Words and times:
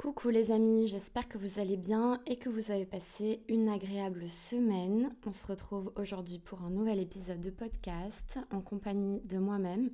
Coucou 0.00 0.30
les 0.30 0.50
amis, 0.50 0.88
j'espère 0.88 1.28
que 1.28 1.36
vous 1.36 1.60
allez 1.60 1.76
bien 1.76 2.22
et 2.24 2.38
que 2.38 2.48
vous 2.48 2.70
avez 2.70 2.86
passé 2.86 3.42
une 3.50 3.68
agréable 3.68 4.30
semaine. 4.30 5.14
On 5.26 5.32
se 5.32 5.46
retrouve 5.46 5.92
aujourd'hui 5.94 6.38
pour 6.38 6.62
un 6.62 6.70
nouvel 6.70 6.98
épisode 7.00 7.42
de 7.42 7.50
podcast 7.50 8.38
en 8.50 8.62
compagnie 8.62 9.20
de 9.26 9.36
moi-même. 9.36 9.90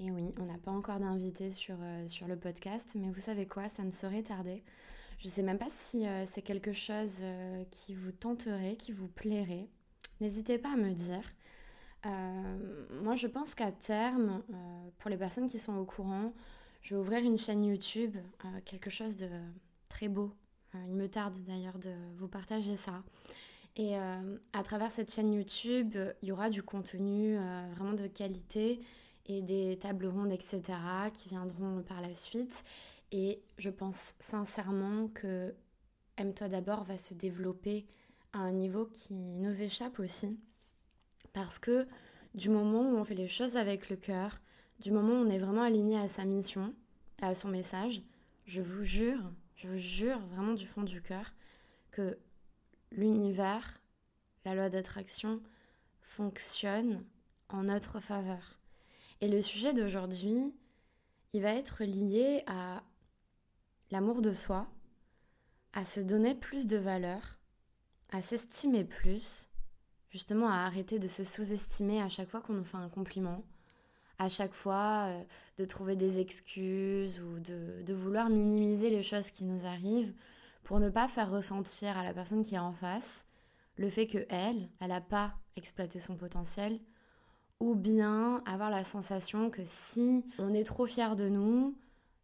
Et 0.00 0.10
oui, 0.10 0.34
on 0.38 0.44
n'a 0.44 0.58
pas 0.58 0.70
encore 0.70 1.00
d'invité 1.00 1.50
sur, 1.50 1.76
euh, 1.80 2.06
le 2.28 2.36
podcast, 2.36 2.92
mais 2.94 3.08
vous 3.08 3.22
savez 3.22 3.46
quoi, 3.46 3.70
ça 3.70 3.84
ne 3.84 3.90
saurait 3.90 4.22
tarder. 4.22 4.62
Je 5.18 5.28
ne 5.28 5.32
sais 5.32 5.42
même 5.42 5.56
pas 5.56 5.70
si 5.70 6.06
euh, 6.06 6.26
c'est 6.26 6.42
quelque 6.42 6.74
chose 6.74 7.16
euh, 7.22 7.64
qui 7.70 7.94
vous 7.94 8.12
tenterait, 8.12 8.76
qui 8.76 8.92
vous 8.92 9.08
plairait. 9.08 9.70
N'hésitez 10.20 10.58
pas 10.58 10.74
à 10.74 10.76
me 10.76 10.92
dire. 10.92 11.24
moi, 13.02 13.16
je 13.16 13.26
pense 13.26 13.54
qu'à 13.54 13.72
terme, 13.72 14.42
pour 14.98 15.08
les 15.08 15.16
personnes 15.16 15.48
qui 15.48 15.58
sont 15.58 15.78
au 15.78 15.86
courant, 15.86 16.34
je 16.82 16.94
vais 16.94 17.00
ouvrir 17.00 17.20
une 17.20 17.38
chaîne 17.38 17.64
YouTube, 17.64 18.16
euh, 18.44 18.48
quelque 18.64 18.90
chose 18.90 19.16
de 19.16 19.28
très 19.88 20.08
beau. 20.08 20.32
Euh, 20.74 20.78
il 20.88 20.94
me 20.94 21.08
tarde 21.08 21.36
d'ailleurs 21.44 21.78
de 21.78 21.92
vous 22.16 22.28
partager 22.28 22.76
ça. 22.76 23.02
Et 23.76 23.96
euh, 23.96 24.38
à 24.52 24.62
travers 24.62 24.90
cette 24.90 25.12
chaîne 25.12 25.32
YouTube, 25.32 25.96
il 26.22 26.28
y 26.28 26.32
aura 26.32 26.50
du 26.50 26.62
contenu 26.62 27.36
vraiment 27.76 27.92
de 27.92 28.08
qualité 28.08 28.80
et 29.26 29.40
des 29.42 29.78
tables 29.78 30.06
rondes, 30.06 30.32
etc., 30.32 30.62
qui 31.14 31.28
viendront 31.28 31.82
par 31.82 32.00
la 32.00 32.14
suite. 32.14 32.64
Et 33.12 33.40
je 33.56 33.70
pense 33.70 34.14
sincèrement 34.18 35.08
que 35.08 35.54
Aime-toi 36.18 36.48
d'abord 36.48 36.82
va 36.82 36.98
se 36.98 37.14
développer 37.14 37.86
à 38.32 38.38
un 38.38 38.50
niveau 38.50 38.86
qui 38.86 39.14
nous 39.14 39.62
échappe 39.62 40.00
aussi. 40.00 40.36
Parce 41.32 41.60
que 41.60 41.86
du 42.34 42.48
moment 42.48 42.90
où 42.90 42.96
on 42.96 43.04
fait 43.04 43.14
les 43.14 43.28
choses 43.28 43.56
avec 43.56 43.88
le 43.88 43.94
cœur, 43.94 44.40
du 44.78 44.90
moment 44.90 45.14
où 45.14 45.26
on 45.26 45.30
est 45.30 45.38
vraiment 45.38 45.62
aligné 45.62 45.98
à 45.98 46.08
sa 46.08 46.24
mission, 46.24 46.74
à 47.20 47.34
son 47.34 47.48
message, 47.48 48.02
je 48.46 48.62
vous 48.62 48.84
jure, 48.84 49.20
je 49.56 49.68
vous 49.68 49.78
jure 49.78 50.18
vraiment 50.28 50.54
du 50.54 50.66
fond 50.66 50.82
du 50.82 51.02
cœur 51.02 51.32
que 51.90 52.18
l'univers, 52.92 53.80
la 54.44 54.54
loi 54.54 54.70
d'attraction 54.70 55.42
fonctionne 56.00 57.04
en 57.48 57.64
notre 57.64 58.00
faveur. 58.00 58.58
Et 59.20 59.28
le 59.28 59.42
sujet 59.42 59.74
d'aujourd'hui, 59.74 60.54
il 61.32 61.42
va 61.42 61.54
être 61.54 61.84
lié 61.84 62.44
à 62.46 62.82
l'amour 63.90 64.22
de 64.22 64.32
soi, 64.32 64.66
à 65.72 65.84
se 65.84 66.00
donner 66.00 66.34
plus 66.34 66.66
de 66.66 66.76
valeur, 66.76 67.38
à 68.10 68.22
s'estimer 68.22 68.84
plus, 68.84 69.48
justement 70.10 70.48
à 70.48 70.64
arrêter 70.64 70.98
de 70.98 71.08
se 71.08 71.24
sous-estimer 71.24 72.00
à 72.00 72.08
chaque 72.08 72.28
fois 72.30 72.40
qu'on 72.40 72.54
nous 72.54 72.64
fait 72.64 72.76
un 72.76 72.88
compliment, 72.88 73.44
à 74.18 74.28
chaque 74.28 74.54
fois 74.54 75.06
euh, 75.06 75.22
de 75.58 75.64
trouver 75.64 75.96
des 75.96 76.20
excuses 76.20 77.20
ou 77.20 77.38
de, 77.40 77.92
vouloir 77.92 78.28
minimiser 78.28 78.90
les 78.90 79.02
choses 79.02 79.30
qui 79.30 79.44
nous 79.44 79.66
arrivent 79.66 80.12
pour 80.64 80.80
ne 80.80 80.90
pas 80.90 81.08
faire 81.08 81.30
ressentir 81.30 81.96
à 81.96 82.04
la 82.04 82.12
personne 82.12 82.42
qui 82.42 82.54
est 82.54 82.58
en 82.58 82.72
face 82.72 83.26
le 83.76 83.90
fait 83.90 84.06
que 84.06 84.26
elle, 84.28 84.68
elle 84.80 84.88
n'a 84.88 85.00
pas 85.00 85.34
exploité 85.56 86.00
son 86.00 86.16
potentiel, 86.16 86.80
ou 87.60 87.74
bien 87.74 88.42
avoir 88.44 88.70
la 88.70 88.84
sensation 88.84 89.50
que 89.50 89.62
si 89.64 90.24
on 90.38 90.52
est 90.52 90.64
trop 90.64 90.86
fier 90.86 91.16
de 91.16 91.28
nous, 91.28 91.76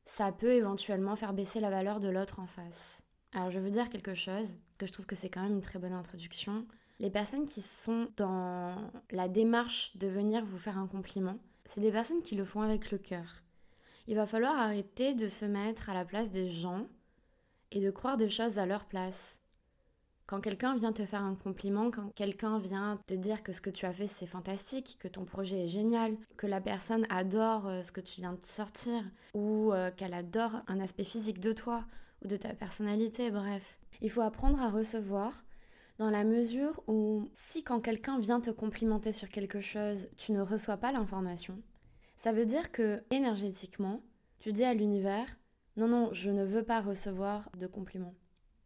ça 0.05 0.33
peut 0.33 0.53
éventuellement 0.53 1.17
faire 1.17 1.33
baisser 1.33 1.61
la 1.61 1.71
valeur 1.71 2.01
de 2.01 2.09
l'autre 2.09 2.41
en 2.41 2.47
face. 2.47 3.03
Alors 3.33 3.51
je 3.51 3.59
veux 3.59 3.71
dire 3.71 3.89
quelque 3.89 4.15
chose, 4.15 4.57
que 4.79 4.87
je 4.87 4.93
trouve 4.93 5.07
que 5.07 5.17
c'est 5.17 5.29
quand 5.29 5.43
même 5.43 5.55
une 5.55 5.61
très 5.61 5.79
bonne 5.79 5.93
introduction. 5.93 6.67
Les 7.01 7.11
personnes 7.11 7.47
qui 7.47 7.63
sont 7.63 8.09
dans 8.17 8.77
la 9.11 9.29
démarche 9.29 9.97
de 9.97 10.07
venir 10.07 10.45
vous 10.45 10.59
faire 10.59 10.79
un 10.79 10.87
compliment, 10.87 11.39
c'est 11.65 11.81
des 11.81 11.93
personnes 11.93 12.23
qui 12.23 12.35
le 12.35 12.45
font 12.45 12.63
avec 12.63 12.91
le 12.91 12.99
cœur. 12.99 13.43
Il 14.07 14.17
va 14.17 14.27
falloir 14.27 14.59
arrêter 14.59 15.15
de 15.15 15.29
se 15.29 15.45
mettre 15.45 15.89
à 15.89 15.95
la 15.95 16.05
place 16.05 16.31
des 16.31 16.51
gens 16.51 16.87
et 17.71 17.81
de 17.81 17.91
croire 17.91 18.17
des 18.17 18.31
choses 18.31 18.59
à 18.59 18.67
leur 18.67 18.85
place. 18.85 19.41
Quand 20.27 20.41
quelqu'un 20.41 20.75
vient 20.75 20.93
te 20.93 21.05
faire 21.05 21.23
un 21.23 21.35
compliment, 21.35 21.91
quand 21.91 22.11
quelqu'un 22.15 22.59
vient 22.59 22.99
te 23.07 23.13
dire 23.15 23.43
que 23.43 23.53
ce 23.53 23.61
que 23.61 23.71
tu 23.71 23.85
as 23.85 23.93
fait 23.93 24.07
c'est 24.07 24.27
fantastique, 24.27 24.97
que 24.99 25.09
ton 25.09 25.25
projet 25.25 25.65
est 25.65 25.69
génial, 25.69 26.17
que 26.37 26.47
la 26.47 26.63
personne 26.63 27.07
adore 27.11 27.67
euh, 27.67 27.83
ce 27.83 27.93
que 27.93 28.01
tu 28.01 28.23
viens 28.23 28.33
de 28.33 28.43
sortir, 28.43 29.03
ou 29.35 29.73
euh, 29.73 29.91
qu'elle 29.91 30.15
adore 30.15 30.63
un 30.67 30.81
aspect 30.81 31.05
physique 31.05 31.41
de 31.41 31.53
toi 31.53 31.85
ou 32.23 32.29
de 32.29 32.37
ta 32.37 32.55
personnalité, 32.55 33.31
bref. 33.31 33.79
Il 34.01 34.11
faut 34.11 34.23
apprendre 34.23 34.61
à 34.63 34.71
recevoir 34.71 35.45
dans 35.99 36.11
la 36.11 36.25
mesure 36.25 36.83
où 36.89 37.29
si 37.33 37.63
quand 37.63 37.81
quelqu'un 37.81 38.19
vient 38.19 38.41
te 38.41 38.51
complimenter 38.51 39.13
sur 39.13 39.29
quelque 39.29 39.61
chose, 39.61 40.09
tu 40.17 40.33
ne 40.33 40.41
reçois 40.41 40.77
pas 40.77 40.93
l'information, 40.93 41.61
ça 42.17 42.33
veut 42.33 42.47
dire 42.47 42.73
que 42.73 43.03
énergétiquement, 43.11 44.03
tu 44.41 44.53
dis 44.53 44.65
à 44.65 44.75
l'univers 44.75 45.39
non 45.77 45.89
non, 45.89 46.13
je 46.13 46.31
ne 46.31 46.45
veux 46.45 46.63
pas 46.63 46.81
recevoir 46.81 47.51
de 47.59 47.67
compliments. 47.67 48.15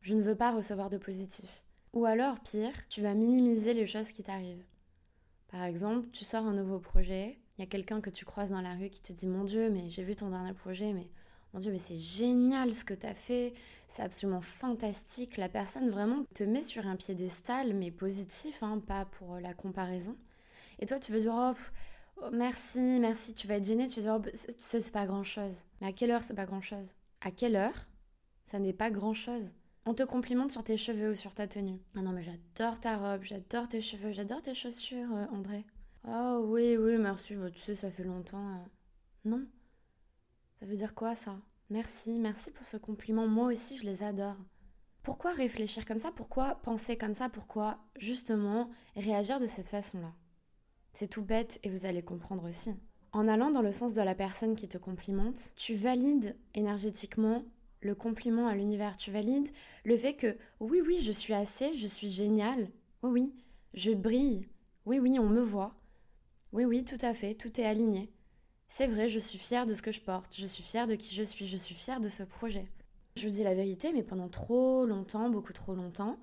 Je 0.02 0.14
ne 0.14 0.22
veux 0.22 0.36
pas 0.36 0.52
recevoir 0.52 0.90
de 0.90 0.98
positif. 0.98 1.64
Ou 1.94 2.04
alors 2.04 2.38
pire, 2.40 2.86
tu 2.88 3.00
vas 3.00 3.14
minimiser 3.14 3.72
les 3.72 3.86
choses 3.86 4.12
qui 4.12 4.22
t'arrivent. 4.22 4.64
Par 5.48 5.62
exemple, 5.64 6.08
tu 6.12 6.24
sors 6.24 6.44
un 6.44 6.52
nouveau 6.52 6.78
projet, 6.78 7.40
il 7.56 7.62
y 7.62 7.64
a 7.64 7.66
quelqu'un 7.66 8.02
que 8.02 8.10
tu 8.10 8.26
croises 8.26 8.50
dans 8.50 8.60
la 8.60 8.74
rue 8.74 8.90
qui 8.90 9.02
te 9.02 9.12
dit 9.14 9.26
mon 9.26 9.44
dieu, 9.44 9.70
mais 9.70 9.88
j'ai 9.88 10.04
vu 10.04 10.14
ton 10.14 10.28
dernier 10.28 10.52
projet 10.52 10.92
mais 10.92 11.08
mais 11.66 11.78
c'est 11.78 11.98
génial 11.98 12.72
ce 12.72 12.84
que 12.84 12.94
tu 12.94 13.06
as 13.06 13.14
fait, 13.14 13.54
c'est 13.88 14.02
absolument 14.02 14.40
fantastique. 14.40 15.36
La 15.36 15.48
personne 15.48 15.90
vraiment 15.90 16.24
te 16.34 16.44
met 16.44 16.62
sur 16.62 16.86
un 16.86 16.96
piédestal, 16.96 17.74
mais 17.74 17.90
positif, 17.90 18.62
hein, 18.62 18.80
pas 18.86 19.04
pour 19.04 19.36
la 19.36 19.54
comparaison. 19.54 20.16
Et 20.78 20.86
toi, 20.86 20.98
tu 20.98 21.12
veux 21.12 21.20
dire, 21.20 21.34
oh, 21.34 21.52
oh 22.22 22.28
merci, 22.32 22.80
merci, 23.00 23.34
tu 23.34 23.46
vas 23.46 23.56
être 23.56 23.66
gêné, 23.66 23.88
tu 23.88 24.00
vas 24.00 24.18
dire, 24.18 24.30
oh, 24.32 24.48
c'est 24.60 24.92
pas 24.92 25.06
grand 25.06 25.24
chose. 25.24 25.64
Mais 25.80 25.88
à 25.88 25.92
quelle 25.92 26.10
heure 26.10 26.22
c'est 26.22 26.34
pas 26.34 26.46
grand 26.46 26.60
chose 26.60 26.94
À 27.20 27.30
quelle 27.30 27.56
heure? 27.56 27.88
Ça 28.44 28.58
n'est 28.58 28.72
pas 28.72 28.90
grand 28.90 29.14
chose 29.14 29.54
on 29.88 29.94
te 29.94 30.02
complimente 30.02 30.52
sur 30.52 30.62
tes 30.62 30.76
cheveux 30.76 31.12
ou 31.12 31.14
sur 31.14 31.34
ta 31.34 31.46
tenue. 31.46 31.80
Ah 31.96 32.02
non, 32.02 32.12
mais 32.12 32.22
j'adore 32.22 32.78
ta 32.78 32.98
robe, 32.98 33.22
j'adore 33.22 33.68
tes 33.70 33.80
cheveux, 33.80 34.12
j'adore 34.12 34.42
tes 34.42 34.54
chaussures, 34.54 35.10
euh, 35.14 35.24
André. 35.32 35.64
Oh 36.06 36.42
oui, 36.44 36.76
oui, 36.76 36.98
merci, 36.98 37.34
bah, 37.36 37.50
tu 37.50 37.60
sais, 37.60 37.74
ça 37.74 37.90
fait 37.90 38.04
longtemps. 38.04 38.36
Euh. 38.36 38.66
Non, 39.24 39.46
ça 40.58 40.66
veut 40.66 40.76
dire 40.76 40.94
quoi 40.94 41.14
ça? 41.14 41.36
Merci, 41.70 42.18
merci 42.18 42.50
pour 42.50 42.66
ce 42.66 42.76
compliment. 42.76 43.28
Moi 43.28 43.52
aussi, 43.52 43.76
je 43.76 43.84
les 43.84 44.02
adore. 44.02 44.36
Pourquoi 45.02 45.32
réfléchir 45.32 45.86
comme 45.86 46.00
ça? 46.00 46.10
Pourquoi 46.10 46.56
penser 46.56 46.96
comme 46.96 47.14
ça? 47.14 47.28
Pourquoi 47.28 47.78
justement 47.96 48.70
réagir 48.96 49.38
de 49.38 49.46
cette 49.46 49.68
façon-là? 49.68 50.12
C'est 50.92 51.08
tout 51.08 51.22
bête 51.22 51.60
et 51.62 51.70
vous 51.70 51.86
allez 51.86 52.02
comprendre 52.02 52.48
aussi. 52.48 52.74
En 53.12 53.28
allant 53.28 53.50
dans 53.50 53.62
le 53.62 53.72
sens 53.72 53.94
de 53.94 54.02
la 54.02 54.14
personne 54.14 54.56
qui 54.56 54.68
te 54.68 54.78
complimente, 54.78 55.54
tu 55.56 55.74
valides 55.74 56.36
énergétiquement 56.54 57.44
le 57.80 57.94
compliment 57.94 58.48
à 58.48 58.54
l'univers. 58.54 58.96
Tu 58.96 59.10
valides 59.10 59.48
le 59.84 59.96
fait 59.96 60.14
que 60.14 60.36
oui, 60.60 60.82
oui, 60.84 61.00
je 61.00 61.12
suis 61.12 61.34
assez, 61.34 61.76
je 61.76 61.86
suis 61.86 62.10
génial. 62.10 62.68
Oui, 63.02 63.10
oui, 63.10 63.34
je 63.74 63.92
brille. 63.92 64.48
Oui, 64.86 64.98
oui, 64.98 65.18
on 65.18 65.28
me 65.28 65.40
voit. 65.40 65.74
Oui, 66.52 66.64
oui, 66.64 66.84
tout 66.84 66.98
à 67.00 67.14
fait, 67.14 67.34
tout 67.34 67.60
est 67.60 67.64
aligné. 67.64 68.10
C'est 68.68 68.86
vrai, 68.86 69.08
je 69.08 69.18
suis 69.18 69.38
fière 69.38 69.66
de 69.66 69.74
ce 69.74 69.82
que 69.82 69.92
je 69.92 70.00
porte, 70.00 70.34
je 70.36 70.46
suis 70.46 70.62
fière 70.62 70.86
de 70.86 70.94
qui 70.94 71.14
je 71.14 71.22
suis, 71.22 71.48
je 71.48 71.56
suis 71.56 71.74
fière 71.74 72.00
de 72.00 72.08
ce 72.08 72.22
projet. 72.22 72.66
Je 73.16 73.26
vous 73.26 73.32
dis 73.32 73.42
la 73.42 73.54
vérité, 73.54 73.92
mais 73.92 74.02
pendant 74.02 74.28
trop 74.28 74.86
longtemps, 74.86 75.28
beaucoup 75.30 75.52
trop 75.52 75.74
longtemps, 75.74 76.18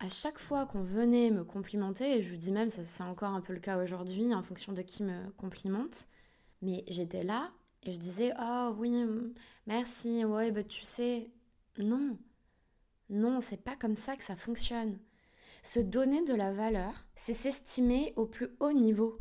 à 0.00 0.08
chaque 0.08 0.38
fois 0.38 0.64
qu'on 0.66 0.82
venait 0.82 1.30
me 1.30 1.44
complimenter, 1.44 2.18
et 2.18 2.22
je 2.22 2.30
vous 2.30 2.36
dis 2.36 2.52
même, 2.52 2.70
c'est 2.70 3.02
encore 3.02 3.32
un 3.32 3.40
peu 3.40 3.52
le 3.52 3.60
cas 3.60 3.82
aujourd'hui, 3.82 4.32
en 4.34 4.42
fonction 4.42 4.72
de 4.72 4.82
qui 4.82 5.02
me 5.02 5.30
complimente, 5.32 6.06
mais 6.62 6.84
j'étais 6.88 7.24
là 7.24 7.50
et 7.82 7.92
je 7.92 7.98
disais, 7.98 8.32
oh 8.40 8.74
oui, 8.78 8.92
merci, 9.66 10.24
ouais, 10.24 10.50
bah 10.50 10.64
tu 10.64 10.82
sais, 10.82 11.30
non, 11.78 12.16
non, 13.10 13.40
c'est 13.40 13.62
pas 13.62 13.76
comme 13.76 13.96
ça 13.96 14.16
que 14.16 14.24
ça 14.24 14.36
fonctionne. 14.36 14.98
Se 15.62 15.80
donner 15.80 16.24
de 16.24 16.34
la 16.34 16.52
valeur, 16.52 16.92
c'est 17.16 17.34
s'estimer 17.34 18.12
au 18.16 18.26
plus 18.26 18.48
haut 18.60 18.72
niveau. 18.72 19.18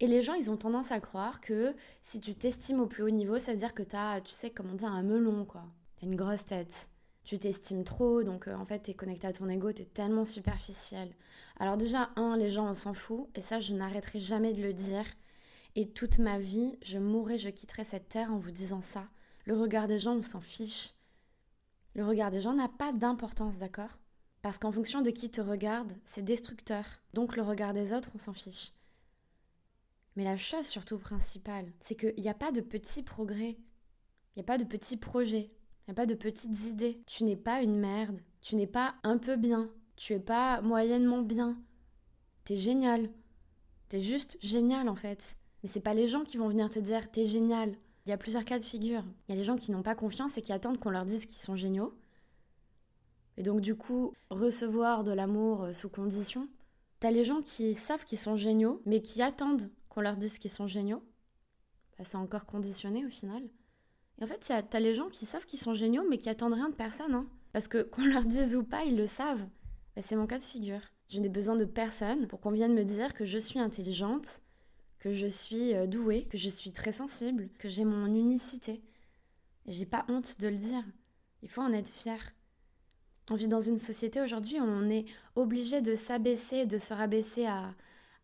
Et 0.00 0.06
les 0.06 0.22
gens, 0.22 0.34
ils 0.34 0.50
ont 0.50 0.56
tendance 0.56 0.92
à 0.92 1.00
croire 1.00 1.40
que 1.40 1.74
si 2.02 2.20
tu 2.20 2.34
t'estimes 2.34 2.80
au 2.80 2.86
plus 2.86 3.02
haut 3.02 3.10
niveau, 3.10 3.38
ça 3.38 3.52
veut 3.52 3.58
dire 3.58 3.74
que 3.74 3.82
tu 3.82 3.96
as, 3.96 4.20
tu 4.20 4.32
sais, 4.32 4.50
comment 4.50 4.74
dire, 4.74 4.90
un 4.90 5.02
melon, 5.02 5.44
quoi. 5.44 5.64
Tu 5.96 6.04
as 6.04 6.08
une 6.08 6.16
grosse 6.16 6.44
tête. 6.44 6.90
Tu 7.24 7.38
t'estimes 7.38 7.82
trop, 7.82 8.22
donc 8.22 8.46
euh, 8.46 8.54
en 8.54 8.64
fait, 8.64 8.82
tu 8.84 8.90
es 8.92 8.94
connecté 8.94 9.26
à 9.26 9.32
ton 9.32 9.48
ego, 9.48 9.72
tu 9.72 9.82
es 9.82 9.86
tellement 9.86 10.24
superficiel. 10.24 11.12
Alors 11.58 11.76
déjà, 11.76 12.10
un, 12.16 12.36
les 12.36 12.50
gens, 12.50 12.68
on 12.68 12.74
s'en 12.74 12.94
fout, 12.94 13.28
et 13.34 13.42
ça, 13.42 13.58
je 13.58 13.74
n'arrêterai 13.74 14.20
jamais 14.20 14.52
de 14.52 14.62
le 14.62 14.72
dire. 14.74 15.04
Et 15.74 15.88
toute 15.88 16.18
ma 16.18 16.38
vie, 16.38 16.78
je 16.82 16.98
mourrai, 16.98 17.38
je 17.38 17.48
quitterai 17.48 17.84
cette 17.84 18.08
terre 18.08 18.32
en 18.32 18.38
vous 18.38 18.52
disant 18.52 18.82
ça. 18.82 19.08
Le 19.44 19.54
regard 19.54 19.88
des 19.88 19.98
gens, 19.98 20.16
on 20.16 20.22
s'en 20.22 20.40
fiche. 20.40 20.94
Le 21.94 22.04
regard 22.04 22.30
des 22.30 22.40
gens 22.40 22.54
n'a 22.54 22.68
pas 22.68 22.92
d'importance, 22.92 23.58
d'accord? 23.58 23.98
Parce 24.42 24.58
qu'en 24.58 24.70
fonction 24.70 25.00
de 25.00 25.10
qui 25.10 25.30
te 25.30 25.40
regarde, 25.40 25.92
c'est 26.04 26.24
destructeur. 26.24 26.84
Donc 27.14 27.36
le 27.36 27.42
regard 27.42 27.72
des 27.72 27.92
autres, 27.92 28.10
on 28.14 28.18
s'en 28.18 28.34
fiche. 28.34 28.72
Mais 30.16 30.24
la 30.24 30.36
chose 30.36 30.66
surtout 30.66 30.98
principale, 30.98 31.70
c'est 31.80 31.94
qu'il 31.94 32.20
n'y 32.22 32.28
a 32.28 32.34
pas 32.34 32.50
de 32.50 32.62
petits 32.62 33.02
progrès, 33.02 33.58
il 34.34 34.38
n'y 34.38 34.40
a 34.40 34.44
pas 34.44 34.58
de 34.58 34.64
petits 34.64 34.96
projets, 34.96 35.50
il 35.50 35.90
n'y 35.90 35.92
a 35.92 35.94
pas 35.94 36.06
de 36.06 36.14
petites 36.14 36.64
idées. 36.64 37.00
Tu 37.06 37.24
n'es 37.24 37.36
pas 37.36 37.62
une 37.62 37.78
merde, 37.78 38.18
tu 38.40 38.56
n'es 38.56 38.66
pas 38.66 38.94
un 39.02 39.18
peu 39.18 39.36
bien, 39.36 39.70
tu 39.96 40.14
es 40.14 40.20
pas 40.20 40.60
moyennement 40.62 41.22
bien. 41.22 41.58
T'es 42.44 42.56
génial. 42.56 43.10
T'es 43.88 44.00
juste 44.00 44.38
génial 44.40 44.88
en 44.88 44.96
fait. 44.96 45.36
Mais 45.62 45.68
c'est 45.68 45.80
pas 45.80 45.94
les 45.94 46.08
gens 46.08 46.24
qui 46.24 46.38
vont 46.38 46.48
venir 46.48 46.70
te 46.70 46.78
dire 46.78 47.10
t'es 47.10 47.26
génial. 47.26 47.76
Il 48.04 48.10
y 48.10 48.12
a 48.12 48.18
plusieurs 48.18 48.44
cas 48.44 48.58
de 48.58 48.64
figure. 48.64 49.02
Il 49.28 49.32
y 49.32 49.34
a 49.34 49.38
les 49.38 49.44
gens 49.44 49.56
qui 49.56 49.72
n'ont 49.72 49.82
pas 49.82 49.94
confiance 49.94 50.38
et 50.38 50.42
qui 50.42 50.52
attendent 50.52 50.78
qu'on 50.78 50.90
leur 50.90 51.04
dise 51.04 51.26
qu'ils 51.26 51.40
sont 51.40 51.56
géniaux. 51.56 51.96
Et 53.36 53.42
donc 53.42 53.60
du 53.60 53.74
coup, 53.74 54.14
recevoir 54.30 55.04
de 55.04 55.12
l'amour 55.12 55.64
euh, 55.64 55.72
sous 55.72 55.88
condition. 55.88 56.48
T'as 57.00 57.10
les 57.10 57.24
gens 57.24 57.42
qui 57.42 57.74
savent 57.74 58.04
qu'ils 58.04 58.18
sont 58.18 58.36
géniaux, 58.36 58.80
mais 58.86 59.02
qui 59.02 59.22
attendent 59.22 59.70
qu'on 59.96 60.02
leur 60.02 60.18
dise 60.18 60.38
qu'ils 60.38 60.50
sont 60.50 60.66
géniaux. 60.66 61.02
Bah, 61.96 62.04
c'est 62.04 62.18
encore 62.18 62.44
conditionné 62.44 63.06
au 63.06 63.08
final. 63.08 63.42
Et 64.20 64.24
en 64.24 64.26
fait, 64.26 64.52
t'as 64.68 64.78
les 64.78 64.94
gens 64.94 65.08
qui 65.08 65.24
savent 65.24 65.46
qu'ils 65.46 65.58
sont 65.58 65.72
géniaux, 65.72 66.04
mais 66.10 66.18
qui 66.18 66.28
attendent 66.28 66.52
rien 66.52 66.68
de 66.68 66.74
personne. 66.74 67.14
Hein. 67.14 67.26
Parce 67.54 67.66
que 67.66 67.82
qu'on 67.82 68.04
leur 68.04 68.24
dise 68.24 68.54
ou 68.56 68.62
pas, 68.62 68.84
ils 68.84 68.96
le 68.96 69.06
savent. 69.06 69.48
Bah, 69.96 70.02
c'est 70.04 70.14
mon 70.14 70.26
cas 70.26 70.38
de 70.38 70.44
figure. 70.44 70.82
Je 71.08 71.18
n'ai 71.18 71.30
besoin 71.30 71.56
de 71.56 71.64
personne 71.64 72.26
pour 72.26 72.40
qu'on 72.40 72.50
vienne 72.50 72.74
me 72.74 72.84
dire 72.84 73.14
que 73.14 73.24
je 73.24 73.38
suis 73.38 73.58
intelligente, 73.58 74.42
que 74.98 75.14
je 75.14 75.26
suis 75.26 75.74
euh, 75.74 75.86
douée, 75.86 76.26
que 76.26 76.36
je 76.36 76.50
suis 76.50 76.72
très 76.72 76.92
sensible, 76.92 77.48
que 77.58 77.70
j'ai 77.70 77.84
mon 77.84 78.06
unicité. 78.06 78.82
Et 79.64 79.72
j'ai 79.72 79.86
pas 79.86 80.04
honte 80.10 80.38
de 80.40 80.48
le 80.48 80.58
dire. 80.58 80.84
Il 81.42 81.48
faut 81.48 81.62
en 81.62 81.72
être 81.72 81.88
fier. 81.88 82.34
On 83.30 83.34
vit 83.34 83.48
dans 83.48 83.60
une 83.60 83.78
société 83.78 84.20
aujourd'hui 84.20 84.60
où 84.60 84.64
on 84.64 84.90
est 84.90 85.06
obligé 85.36 85.80
de 85.80 85.94
s'abaisser, 85.94 86.66
de 86.66 86.76
se 86.76 86.92
rabaisser 86.92 87.46
à, 87.46 87.74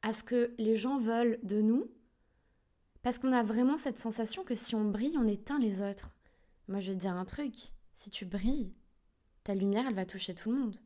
à 0.03 0.13
ce 0.13 0.23
que 0.25 0.55
les 0.59 0.77
gens 0.77 0.99
veulent 0.99 1.39
de 1.43 1.61
nous, 1.61 1.91
parce 3.03 3.19
qu'on 3.19 3.33
a 3.33 3.43
vraiment 3.43 3.77
cette 3.77 3.99
sensation 3.99 4.45
que 4.45 4.55
si 4.55 4.75
on 4.75 4.85
brille, 4.85 5.17
on 5.19 5.27
éteint 5.27 5.59
les 5.59 5.81
autres. 5.83 6.15
Moi, 6.69 6.81
je 6.81 6.91
vais 6.91 6.97
te 6.97 7.01
dire 7.01 7.17
un 7.17 7.25
truc, 7.25 7.55
si 7.93 8.11
tu 8.11 8.25
brilles, 8.25 8.73
ta 9.45 9.55
lumière, 9.55 9.87
elle 9.89 9.95
va 9.95 10.07
toucher 10.07 10.35
tout 10.35 10.53
le 10.53 10.59
monde. 10.59 10.77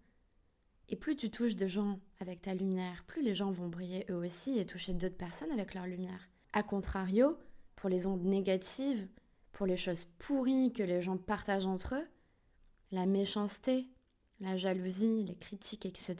Et 0.89 0.97
plus 0.97 1.17
tu 1.17 1.31
touches 1.31 1.57
de 1.57 1.67
gens 1.67 2.01
avec 2.21 2.43
ta 2.43 2.55
lumière, 2.55 3.05
plus 3.07 3.23
les 3.23 3.35
gens 3.35 3.51
vont 3.51 3.69
briller 3.69 4.07
eux 4.11 4.17
aussi 4.17 4.59
et 4.59 4.65
toucher 4.65 4.95
d'autres 4.95 5.17
personnes 5.17 5.51
avec 5.51 5.75
leur 5.75 5.87
lumière. 5.87 6.29
A 6.53 6.63
contrario, 6.63 7.37
pour 7.75 7.91
les 7.91 8.07
ondes 8.07 8.25
négatives, 8.25 9.07
pour 9.53 9.67
les 9.67 9.77
choses 9.77 10.07
pourries 10.19 10.73
que 10.73 10.83
les 10.83 11.03
gens 11.03 11.17
partagent 11.17 11.67
entre 11.67 11.97
eux, 11.97 12.07
la 12.93 13.05
méchanceté, 13.05 13.89
la 14.41 14.57
jalousie, 14.57 15.25
les 15.25 15.37
critiques, 15.37 15.87
etc., 15.87 16.17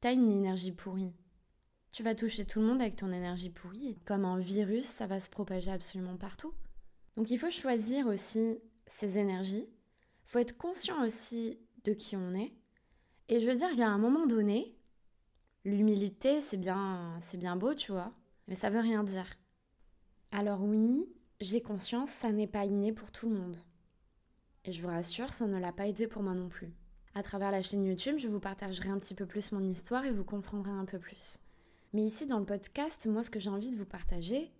t'as 0.00 0.12
une 0.12 0.30
énergie 0.30 0.72
pourrie. 0.72 1.14
Tu 1.94 2.02
vas 2.02 2.16
toucher 2.16 2.44
tout 2.44 2.58
le 2.58 2.66
monde 2.66 2.80
avec 2.80 2.96
ton 2.96 3.12
énergie 3.12 3.50
pourrie 3.50 3.96
comme 4.04 4.24
un 4.24 4.40
virus, 4.40 4.84
ça 4.84 5.06
va 5.06 5.20
se 5.20 5.30
propager 5.30 5.70
absolument 5.70 6.16
partout. 6.16 6.52
Donc 7.16 7.30
il 7.30 7.38
faut 7.38 7.52
choisir 7.52 8.08
aussi 8.08 8.58
ses 8.88 9.16
énergies. 9.16 9.68
Il 9.68 10.28
faut 10.28 10.40
être 10.40 10.56
conscient 10.56 11.06
aussi 11.06 11.56
de 11.84 11.92
qui 11.92 12.16
on 12.16 12.34
est. 12.34 12.52
Et 13.28 13.40
je 13.40 13.48
veux 13.48 13.54
dire, 13.54 13.68
il 13.70 13.78
y 13.78 13.84
a 13.84 13.88
un 13.88 13.98
moment 13.98 14.26
donné, 14.26 14.76
l'humilité, 15.64 16.40
c'est 16.40 16.56
bien, 16.56 17.16
c'est 17.20 17.36
bien 17.36 17.54
beau, 17.54 17.74
tu 17.74 17.92
vois, 17.92 18.12
mais 18.48 18.56
ça 18.56 18.70
veut 18.70 18.80
rien 18.80 19.04
dire. 19.04 19.38
Alors 20.32 20.64
oui, 20.64 21.06
j'ai 21.40 21.62
conscience, 21.62 22.10
ça 22.10 22.32
n'est 22.32 22.48
pas 22.48 22.64
inné 22.64 22.92
pour 22.92 23.12
tout 23.12 23.28
le 23.28 23.36
monde. 23.36 23.58
Et 24.64 24.72
je 24.72 24.82
vous 24.82 24.88
rassure, 24.88 25.32
ça 25.32 25.46
ne 25.46 25.60
l'a 25.60 25.70
pas 25.70 25.86
été 25.86 26.08
pour 26.08 26.24
moi 26.24 26.34
non 26.34 26.48
plus. 26.48 26.74
À 27.14 27.22
travers 27.22 27.52
la 27.52 27.62
chaîne 27.62 27.84
YouTube, 27.84 28.18
je 28.18 28.26
vous 28.26 28.40
partagerai 28.40 28.88
un 28.88 28.98
petit 28.98 29.14
peu 29.14 29.26
plus 29.26 29.52
mon 29.52 29.62
histoire 29.62 30.04
et 30.04 30.10
vous 30.10 30.24
comprendrez 30.24 30.72
un 30.72 30.86
peu 30.86 30.98
plus. 30.98 31.38
Mais 31.94 32.02
ici, 32.02 32.26
dans 32.26 32.40
le 32.40 32.44
podcast, 32.44 33.06
moi, 33.06 33.22
ce 33.22 33.30
que 33.30 33.38
j'ai 33.38 33.50
envie 33.50 33.70
de 33.70 33.76
vous 33.76 33.84
partager, 33.84 34.52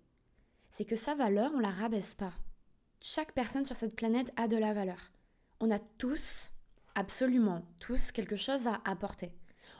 c'est 0.71 0.85
que 0.85 0.95
sa 0.95 1.15
valeur, 1.15 1.51
on 1.53 1.59
la 1.59 1.69
rabaisse 1.69 2.15
pas. 2.15 2.31
Chaque 3.01 3.33
personne 3.33 3.65
sur 3.65 3.75
cette 3.75 3.97
planète 3.97 4.31
a 4.37 4.47
de 4.47 4.55
la 4.55 4.73
valeur. 4.73 5.11
On 5.59 5.69
a 5.69 5.79
tous, 5.79 6.53
absolument 6.95 7.61
tous, 7.79 8.13
quelque 8.13 8.37
chose 8.37 8.67
à 8.67 8.79
apporter. 8.85 9.33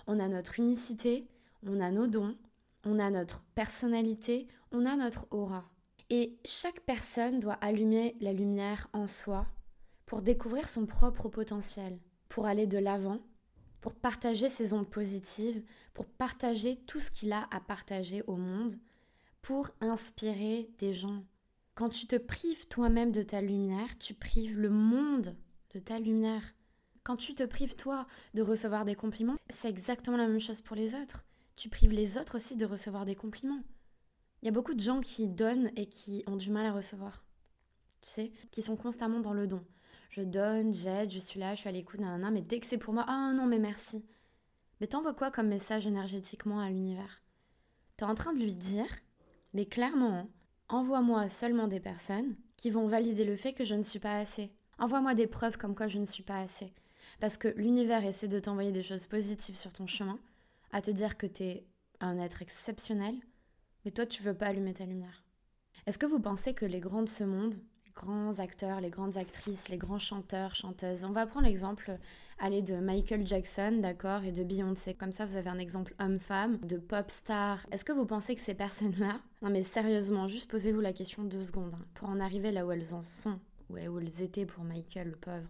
On 0.06 0.20
a 0.20 0.28
notre 0.28 0.60
unicité, 0.60 1.30
on 1.66 1.80
a 1.80 1.92
nos 1.92 2.08
dons, 2.08 2.36
on 2.84 3.00
a 3.00 3.10
notre 3.10 3.42
personnalité, 3.56 4.50
on 4.74 4.84
a 4.84 4.98
notre 4.98 5.26
aura. 5.32 5.64
Et 6.10 6.38
chaque 6.44 6.82
personne 6.82 7.40
doit 7.40 7.58
allumer 7.62 8.18
la 8.20 8.34
lumière 8.34 8.90
en 8.92 9.08
soi 9.08 9.48
pour 10.06 10.22
découvrir 10.22 10.68
son 10.68 10.86
propre 10.86 11.30
potentiel, 11.30 12.00
pour 12.28 12.48
aller 12.48 12.68
de 12.68 12.80
l'avant, 12.80 13.20
pour 13.86 13.94
partager 13.94 14.50
ses 14.50 14.74
ondes 14.74 14.90
positives, 14.90 15.62
pour 15.94 16.08
partager 16.08 16.76
tout 16.88 17.00
ce 17.00 17.12
qu'il 17.12 17.32
a 17.32 17.48
à 17.52 17.60
partager 17.60 18.24
au 18.26 18.36
monde, 18.36 18.80
pour 19.44 19.70
inspirer 19.80 20.72
des 20.80 20.92
gens. 20.92 21.24
Quand 21.76 21.90
tu 21.90 22.08
te 22.08 22.16
prives 22.16 22.68
toi-même 22.68 23.12
de 23.12 23.22
ta 23.22 23.42
lumière, 23.42 23.96
tu 24.00 24.16
prives 24.16 24.60
le 24.60 24.72
monde 24.72 25.36
de 25.76 25.80
ta 25.80 26.00
lumière. 26.00 26.42
Quand 27.04 27.16
tu 27.16 27.36
te 27.36 27.44
prives 27.44 27.76
toi 27.76 28.08
de 28.34 28.42
recevoir 28.42 28.86
des 28.86 28.96
compliments, 28.96 29.38
c'est 29.52 29.70
exactement 29.70 30.18
la 30.18 30.28
même 30.28 30.40
chose 30.40 30.62
pour 30.62 30.76
les 30.76 30.96
autres. 30.96 31.24
Tu 31.56 31.70
prives 31.70 31.92
les 31.92 32.18
autres 32.18 32.38
aussi 32.38 32.56
de 32.56 32.66
recevoir 32.66 33.06
des 33.06 33.16
compliments. 33.16 33.62
Il 34.42 34.46
y 34.46 34.50
a 34.50 34.52
beaucoup 34.52 34.74
de 34.74 34.80
gens 34.80 35.00
qui 35.00 35.28
donnent 35.28 35.70
et 35.76 35.86
qui 35.86 36.24
ont 36.26 36.38
du 36.38 36.50
mal 36.50 36.66
à 36.66 36.74
recevoir. 36.74 37.24
Tu 38.02 38.10
sais, 38.10 38.32
qui 38.50 38.64
sont 38.64 38.78
constamment 38.78 39.20
dans 39.20 39.34
le 39.34 39.46
don 39.46 39.64
je 40.10 40.22
donne, 40.22 40.74
j'aide, 40.74 41.12
je 41.12 41.20
suis 41.20 41.40
là, 41.40 41.56
je 41.56 41.62
suis 41.62 41.70
à 41.70 41.72
l'écoute, 41.72 42.00
nan, 42.00 42.30
mais 42.32 42.42
dès 42.42 42.60
que 42.60 42.66
c'est 42.66 42.78
pour 42.78 42.94
moi, 42.94 43.06
ah 43.08 43.34
non, 43.34 43.46
mais 43.46 43.60
merci. 43.60 44.06
Mais 44.80 44.88
t'envoies 44.88 45.14
quoi 45.14 45.32
comme 45.32 45.48
message 45.48 45.88
énergétiquement 45.88 46.60
à 46.60 46.70
l'univers? 46.70 47.22
T'es 47.98 48.06
en 48.06 48.16
train 48.16 48.34
de 48.34 48.44
lui 48.44 48.56
dire, 48.56 48.88
mais 49.54 49.66
clairement, 49.66 50.28
envoie-moi 50.68 51.30
seulement 51.30 51.68
des 51.68 51.80
personnes 51.80 52.36
qui 52.58 52.70
vont 52.70 52.88
valider 52.88 53.26
le 53.26 53.36
fait 53.36 53.54
que 53.54 53.64
je 53.64 53.76
ne 53.76 53.84
suis 53.84 54.00
pas 54.00 54.18
assez. 54.18 54.52
Envoie-moi 54.80 55.14
des 55.14 55.28
preuves 55.28 55.58
comme 55.58 55.76
quoi 55.76 55.88
je 55.88 56.00
ne 56.00 56.06
suis 56.06 56.24
pas 56.24 56.40
assez. 56.40 56.74
Parce 57.20 57.38
que 57.38 57.48
l'univers 57.50 58.04
essaie 58.04 58.28
de 58.28 58.40
t'envoyer 58.40 58.72
des 58.72 58.84
choses 58.84 59.08
positives 59.08 59.56
sur 59.56 59.72
ton 59.72 59.88
chemin, 59.88 60.20
à 60.72 60.82
te 60.82 60.92
dire 60.92 61.18
que 61.18 61.28
t'es 61.28 61.66
un 62.02 62.18
être 62.18 62.42
exceptionnel, 62.42 63.16
mais 63.84 63.92
toi 63.92 64.06
tu 64.06 64.24
veux 64.24 64.34
pas 64.34 64.48
allumer 64.48 64.74
ta 64.74 64.86
lumière. 64.86 65.24
Est-ce 65.86 65.98
que 65.98 66.06
vous 66.06 66.20
pensez 66.20 66.54
que 66.54 66.66
les 66.66 66.80
grands 66.80 67.04
de 67.04 67.10
ce 67.10 67.24
monde, 67.24 67.56
grands 67.96 68.40
acteurs, 68.40 68.82
les 68.82 68.90
grandes 68.90 69.18
actrices, 69.18 69.70
les 69.70 69.78
grands 69.78 70.00
chanteurs, 70.00 70.54
chanteuses. 70.54 71.06
On 71.06 71.12
va 71.12 71.26
prendre 71.26 71.46
l'exemple 71.48 71.98
aller 72.38 72.62
de 72.62 72.76
Michael 72.76 73.26
Jackson, 73.26 73.80
d'accord, 73.82 74.24
et 74.24 74.32
de 74.32 74.44
Beyoncé. 74.44 74.94
Comme 74.94 75.12
ça, 75.12 75.26
vous 75.26 75.38
avez 75.38 75.50
un 75.50 75.58
exemple 75.58 75.96
homme-femme, 76.00 76.58
de 76.60 76.78
pop 76.78 77.10
star. 77.10 77.66
Est-ce 77.72 77.86
que 77.86 77.94
vous 77.94 78.06
pensez 78.06 78.36
que 78.36 78.42
ces 78.42 78.54
personnes-là, 78.54 79.22
non 79.42 79.50
mais 79.50 79.64
sérieusement, 79.64 80.28
juste 80.28 80.52
posez-vous 80.52 80.82
la 80.82 80.94
question 80.94 81.24
deux 81.24 81.44
secondes, 81.44 81.74
hein, 81.74 81.86
pour 81.94 82.10
en 82.10 82.20
arriver 82.20 82.52
là 82.52 82.66
où 82.66 82.72
elles 82.72 82.94
en 82.94 83.02
sont, 83.02 83.40
où 83.70 83.78
elles 83.78 84.22
étaient 84.22 84.46
pour 84.46 84.64
Michael, 84.64 85.10
le 85.10 85.16
pauvre, 85.16 85.48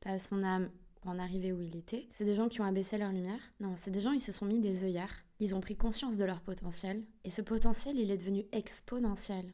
pas 0.00 0.10
à 0.10 0.18
son 0.18 0.42
âme, 0.42 0.70
pour 1.02 1.10
en 1.10 1.18
arriver 1.18 1.52
où 1.52 1.60
il 1.60 1.76
était, 1.76 2.08
c'est 2.12 2.24
des 2.24 2.34
gens 2.34 2.48
qui 2.48 2.60
ont 2.60 2.64
abaissé 2.64 2.96
leur 2.96 3.10
lumière. 3.10 3.40
Non, 3.58 3.74
c'est 3.76 3.90
des 3.90 4.00
gens, 4.00 4.12
ils 4.12 4.20
se 4.20 4.30
sont 4.30 4.46
mis 4.46 4.60
des 4.60 4.84
œillères. 4.84 5.24
Ils 5.40 5.54
ont 5.56 5.60
pris 5.60 5.74
conscience 5.74 6.16
de 6.16 6.24
leur 6.24 6.40
potentiel. 6.40 7.02
Et 7.24 7.30
ce 7.30 7.42
potentiel, 7.42 7.98
il 7.98 8.12
est 8.12 8.16
devenu 8.16 8.46
exponentiel. 8.52 9.52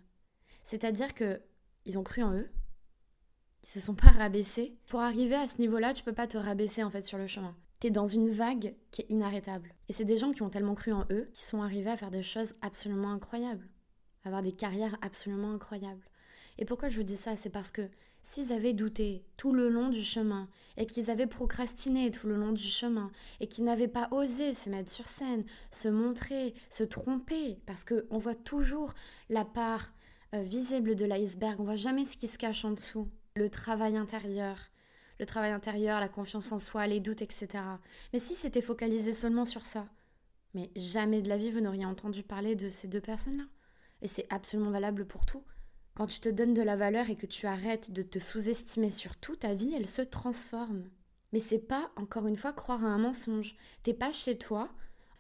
C'est-à-dire 0.63 1.15
que 1.15 1.41
ils 1.89 1.99
ont 1.99 2.05
cru 2.05 2.23
en 2.23 2.35
eux. 2.35 2.51
Ils 3.65 3.69
se 3.69 3.81
sont 3.81 3.95
pas 3.95 4.11
rabaissés. 4.11 4.77
Pour 4.87 5.01
arriver 5.01 5.35
à 5.35 5.49
ce 5.49 5.59
niveau-là, 5.59 5.95
tu 5.95 6.05
peux 6.05 6.13
pas 6.13 6.27
te 6.27 6.39
rabaisser 6.39 6.85
en 6.85 6.91
fait 6.91 7.05
sur 7.05 7.19
le 7.19 7.27
chemin. 7.27 7.57
T'es 7.81 7.91
dans 7.91 8.07
une 8.07 8.29
vague 8.29 8.75
qui 8.91 9.03
est 9.03 9.11
inarrêtable. 9.11 9.75
Et 9.89 9.93
c'est 9.93 10.05
des 10.05 10.19
gens 10.19 10.33
qui 10.33 10.43
ont 10.43 10.51
tellement 10.51 10.75
cru 10.75 10.93
en 10.93 11.07
eux 11.11 11.31
qui 11.33 11.43
sont 11.43 11.63
arrivés 11.63 11.91
à 11.91 11.97
faire 11.97 12.11
des 12.11 12.23
choses 12.23 12.53
absolument 12.61 13.13
incroyables. 13.13 13.69
avoir 14.25 14.43
des 14.43 14.53
carrières 14.53 14.99
absolument 15.01 15.53
incroyables. 15.53 16.05
Et 16.59 16.67
pourquoi 16.67 16.91
je 16.91 16.99
vous 16.99 17.05
dis 17.05 17.17
ça? 17.17 17.37
C'est 17.37 17.51
parce 17.51 17.71
que 17.71 17.89
s'ils 18.23 18.53
avaient 18.53 18.75
douté 18.75 19.25
tout 19.39 19.53
le 19.53 19.71
long 19.71 19.89
du 19.89 20.03
chemin 20.03 20.49
et 20.77 20.85
qu'ils 20.85 21.11
avaient 21.11 21.27
procrastiné 21.27 22.11
tout 22.11 22.27
le 22.27 22.37
long 22.37 22.53
du 22.53 22.67
chemin 22.67 23.11
et 23.41 23.49
qu'ils 23.49 23.65
n'avaient 23.65 23.89
pas 23.89 24.09
osé 24.11 24.53
se 24.53 24.69
mettre 24.69 24.91
sur 24.91 25.07
scène, 25.07 25.45
se 25.71 25.89
montrer, 25.89 26.55
se 26.69 26.85
tromper, 26.85 27.59
parce 27.65 27.87
qu'on 27.87 28.19
voit 28.19 28.35
toujours 28.35 28.93
la 29.31 29.47
part 29.47 29.95
visible 30.33 30.95
de 30.95 31.05
l'iceberg. 31.05 31.61
On 31.61 31.65
voit 31.65 31.77
jamais 31.77 32.05
ce 32.05 32.17
qui 32.17 32.29
se 32.29 32.39
cache 32.39 32.65
en 32.65 32.73
dessous. 32.73 33.09
Le 33.35 33.51
travail 33.51 33.97
intérieur, 33.97 34.59
le 35.19 35.27
travail 35.27 35.53
intérieur, 35.53 36.01
la 36.01 36.09
confiance 36.09 36.53
en 36.53 36.59
soi, 36.59 36.87
les 36.87 37.01
doutes, 37.01 37.23
etc. 37.23 37.49
Mais 38.13 38.21
si 38.21 38.35
c'était 38.35 38.63
focalisé 38.63 39.13
seulement 39.13 39.45
sur 39.45 39.65
ça, 39.65 39.89
mais 40.55 40.71
jamais 40.77 41.23
de 41.23 41.29
la 41.29 41.37
vie 41.37 41.51
vous 41.51 41.61
n'auriez 41.61 41.85
entendu 41.85 42.23
parler 42.23 42.57
de 42.57 42.69
ces 42.69 42.89
deux 42.89 43.01
personnes-là. 43.01 43.45
Et 44.03 44.09
c'est 44.09 44.27
absolument 44.31 44.71
valable 44.71 45.07
pour 45.07 45.27
tout. 45.27 45.45
Quand 45.95 46.07
tu 46.07 46.21
te 46.21 46.29
donnes 46.29 46.55
de 46.55 46.63
la 46.63 46.77
valeur 46.77 47.11
et 47.11 47.17
que 47.17 47.27
tu 47.27 47.47
arrêtes 47.47 47.91
de 47.91 48.03
te 48.03 48.21
sous-estimer 48.21 48.91
sur 48.91 49.17
tout, 49.17 49.35
ta 49.35 49.55
vie, 49.55 49.75
elle 49.75 49.89
se 49.89 50.03
transforme. 50.03 50.85
Mais 51.33 51.41
c'est 51.41 51.59
pas, 51.59 51.91
encore 51.97 52.27
une 52.27 52.37
fois, 52.37 52.53
croire 52.53 52.85
à 52.85 52.89
un 52.89 52.99
mensonge. 52.99 53.57
T'es 53.83 53.95
pas 53.95 54.13
chez 54.13 54.39
toi, 54.39 54.69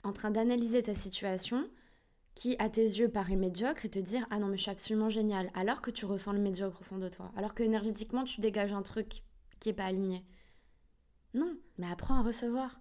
en 0.04 0.12
train 0.12 0.30
d'analyser 0.30 0.82
ta 0.84 0.94
situation, 0.94 1.68
qui, 2.38 2.54
à 2.60 2.68
tes 2.68 2.84
yeux, 2.84 3.08
paraît 3.08 3.34
médiocre 3.34 3.84
et 3.84 3.88
te 3.88 3.98
dire 3.98 4.24
Ah 4.30 4.38
non, 4.38 4.46
mais 4.46 4.56
je 4.56 4.62
suis 4.62 4.70
absolument 4.70 5.10
génial, 5.10 5.50
alors 5.54 5.82
que 5.82 5.90
tu 5.90 6.04
ressens 6.04 6.32
le 6.32 6.38
médiocre 6.38 6.80
au 6.80 6.84
fond 6.84 6.98
de 6.98 7.08
toi, 7.08 7.32
alors 7.36 7.52
que 7.52 7.64
énergétiquement 7.64 8.22
tu 8.22 8.40
dégages 8.40 8.72
un 8.72 8.82
truc 8.82 9.24
qui 9.58 9.68
est 9.68 9.72
pas 9.72 9.86
aligné. 9.86 10.24
Non, 11.34 11.56
mais 11.78 11.90
apprends 11.90 12.14
à 12.14 12.22
recevoir. 12.22 12.78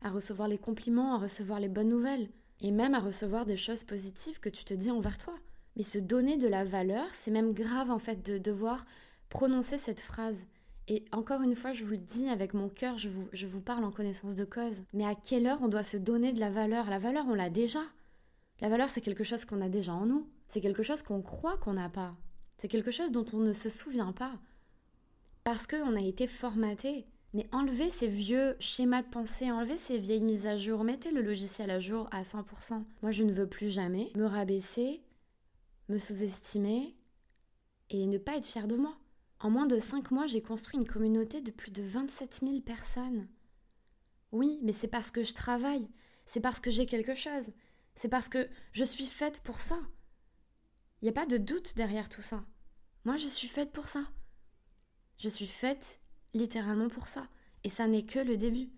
À 0.00 0.08
recevoir 0.08 0.48
les 0.48 0.56
compliments, 0.56 1.14
à 1.14 1.18
recevoir 1.18 1.60
les 1.60 1.68
bonnes 1.68 1.90
nouvelles, 1.90 2.30
et 2.62 2.70
même 2.70 2.94
à 2.94 3.00
recevoir 3.00 3.44
des 3.44 3.58
choses 3.58 3.84
positives 3.84 4.40
que 4.40 4.48
tu 4.48 4.64
te 4.64 4.72
dis 4.72 4.90
envers 4.90 5.18
toi. 5.18 5.34
Mais 5.76 5.82
se 5.82 5.98
donner 5.98 6.38
de 6.38 6.48
la 6.48 6.64
valeur, 6.64 7.06
c'est 7.10 7.30
même 7.30 7.52
grave 7.52 7.90
en 7.90 7.98
fait 7.98 8.24
de 8.24 8.38
devoir 8.38 8.86
prononcer 9.28 9.76
cette 9.76 10.00
phrase. 10.00 10.48
Et 10.88 11.04
encore 11.12 11.42
une 11.42 11.54
fois, 11.54 11.74
je 11.74 11.84
vous 11.84 11.90
le 11.90 11.96
dis 11.98 12.30
avec 12.30 12.54
mon 12.54 12.70
cœur, 12.70 12.96
je 12.96 13.10
vous, 13.10 13.28
je 13.34 13.46
vous 13.46 13.60
parle 13.60 13.84
en 13.84 13.90
connaissance 13.90 14.36
de 14.36 14.44
cause. 14.46 14.84
Mais 14.94 15.04
à 15.04 15.14
quelle 15.14 15.46
heure 15.46 15.60
on 15.60 15.68
doit 15.68 15.82
se 15.82 15.98
donner 15.98 16.32
de 16.32 16.40
la 16.40 16.50
valeur? 16.50 16.88
La 16.88 16.98
valeur, 16.98 17.26
on 17.28 17.34
l'a 17.34 17.50
déjà. 17.50 17.82
La 18.60 18.68
valeur, 18.68 18.88
c'est 18.88 19.00
quelque 19.00 19.24
chose 19.24 19.44
qu'on 19.44 19.60
a 19.60 19.68
déjà 19.68 19.92
en 19.92 20.06
nous. 20.06 20.28
C'est 20.48 20.60
quelque 20.60 20.82
chose 20.82 21.02
qu'on 21.02 21.22
croit 21.22 21.58
qu'on 21.58 21.74
n'a 21.74 21.88
pas. 21.88 22.16
C'est 22.58 22.68
quelque 22.68 22.90
chose 22.90 23.12
dont 23.12 23.26
on 23.32 23.38
ne 23.38 23.52
se 23.52 23.68
souvient 23.68 24.12
pas. 24.12 24.38
Parce 25.44 25.66
qu'on 25.66 25.94
a 25.96 26.00
été 26.00 26.26
formaté. 26.26 27.06
Mais 27.34 27.46
enlevez 27.52 27.90
ces 27.90 28.08
vieux 28.08 28.56
schémas 28.60 29.02
de 29.02 29.08
pensée, 29.08 29.50
enlevez 29.50 29.76
ces 29.76 29.98
vieilles 29.98 30.22
mises 30.22 30.46
à 30.46 30.56
jour, 30.56 30.84
mettez 30.84 31.10
le 31.10 31.20
logiciel 31.20 31.70
à 31.70 31.80
jour 31.80 32.08
à 32.10 32.22
100%. 32.22 32.82
Moi, 33.02 33.10
je 33.10 33.24
ne 33.24 33.32
veux 33.32 33.46
plus 33.46 33.68
jamais 33.68 34.10
me 34.14 34.24
rabaisser, 34.24 35.02
me 35.88 35.98
sous-estimer 35.98 36.96
et 37.90 38.06
ne 38.06 38.16
pas 38.16 38.36
être 38.36 38.46
fière 38.46 38.68
de 38.68 38.76
moi. 38.76 38.96
En 39.38 39.50
moins 39.50 39.66
de 39.66 39.78
5 39.78 40.12
mois, 40.12 40.26
j'ai 40.26 40.40
construit 40.40 40.78
une 40.78 40.88
communauté 40.88 41.42
de 41.42 41.50
plus 41.50 41.72
de 41.72 41.82
27 41.82 42.40
000 42.40 42.60
personnes. 42.60 43.28
Oui, 44.32 44.58
mais 44.62 44.72
c'est 44.72 44.88
parce 44.88 45.10
que 45.10 45.22
je 45.22 45.34
travaille, 45.34 45.88
c'est 46.24 46.40
parce 46.40 46.58
que 46.58 46.70
j'ai 46.70 46.86
quelque 46.86 47.14
chose, 47.14 47.52
c'est 47.96 48.08
parce 48.08 48.28
que 48.28 48.48
je 48.72 48.84
suis 48.84 49.06
faite 49.06 49.40
pour 49.42 49.60
ça. 49.60 49.78
Il 51.00 51.06
n'y 51.06 51.08
a 51.08 51.12
pas 51.12 51.26
de 51.26 51.38
doute 51.38 51.74
derrière 51.76 52.08
tout 52.08 52.22
ça. 52.22 52.44
Moi, 53.04 53.16
je 53.16 53.26
suis 53.26 53.48
faite 53.48 53.72
pour 53.72 53.88
ça. 53.88 54.04
Je 55.18 55.28
suis 55.28 55.46
faite 55.46 56.00
littéralement 56.34 56.88
pour 56.88 57.06
ça. 57.06 57.26
Et 57.64 57.70
ça 57.70 57.86
n'est 57.86 58.04
que 58.04 58.18
le 58.18 58.36
début. 58.36 58.70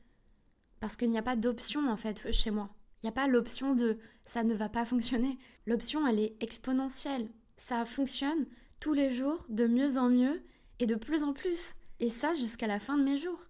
Parce 0.81 0.97
qu'il 0.97 1.11
n'y 1.11 1.19
a 1.19 1.23
pas 1.23 1.37
d'option, 1.37 1.91
en 1.91 1.97
fait, 1.97 2.31
chez 2.33 2.51
moi. 2.51 2.71
Il 3.03 3.07
n'y 3.07 3.11
a 3.11 3.13
pas 3.13 3.27
l'option 3.27 3.75
de 3.75 3.99
ça 4.25 4.45
ne 4.45 4.55
va 4.55 4.69
pas 4.69 4.85
fonctionner. 4.85 5.39
L'option, 5.67 6.07
elle 6.07 6.21
est 6.21 6.37
exponentielle. 6.41 7.29
Ça 7.57 7.85
fonctionne 7.85 8.47
tous 8.81 8.93
les 8.93 9.13
jours, 9.13 9.45
de 9.49 9.67
mieux 9.67 9.99
en 9.99 10.09
mieux, 10.09 10.43
et 10.79 10.87
de 10.87 10.95
plus 10.95 11.23
en 11.25 11.33
plus. 11.33 11.75
Et 12.01 12.11
ça 12.11 12.35
jusqu'à 12.35 12.67
la 12.67 12.79
fin 12.79 12.97
de 12.97 13.05
mes 13.05 13.19
jours. 13.19 13.49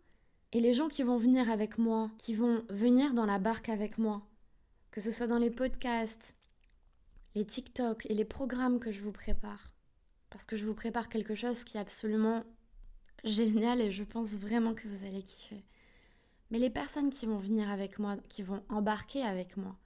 Et 0.52 0.60
les 0.60 0.72
gens 0.72 0.88
qui 0.88 1.02
vont 1.02 1.18
venir 1.18 1.50
avec 1.50 1.76
moi, 1.76 2.10
qui 2.16 2.34
vont 2.34 2.64
venir 2.70 3.12
dans 3.12 3.26
la 3.26 3.38
barque 3.38 3.68
avec 3.68 3.98
moi, 3.98 4.27
que 4.98 5.04
ce 5.04 5.12
soit 5.12 5.28
dans 5.28 5.38
les 5.38 5.52
podcasts, 5.52 6.36
les 7.36 7.44
TikTok 7.44 8.04
et 8.06 8.14
les 8.14 8.24
programmes 8.24 8.80
que 8.80 8.90
je 8.90 9.00
vous 9.00 9.12
prépare, 9.12 9.70
parce 10.28 10.44
que 10.44 10.56
je 10.56 10.66
vous 10.66 10.74
prépare 10.74 11.08
quelque 11.08 11.36
chose 11.36 11.62
qui 11.62 11.76
est 11.76 11.80
absolument 11.80 12.42
génial 13.22 13.80
et 13.80 13.92
je 13.92 14.02
pense 14.02 14.32
vraiment 14.32 14.74
que 14.74 14.88
vous 14.88 15.06
allez 15.06 15.22
kiffer. 15.22 15.64
Mais 16.50 16.58
les 16.58 16.68
personnes 16.68 17.10
qui 17.10 17.26
vont 17.26 17.36
venir 17.36 17.70
avec 17.70 18.00
moi, 18.00 18.16
qui 18.28 18.42
vont 18.42 18.64
embarquer 18.68 19.22
avec 19.22 19.56
moi, 19.56 19.78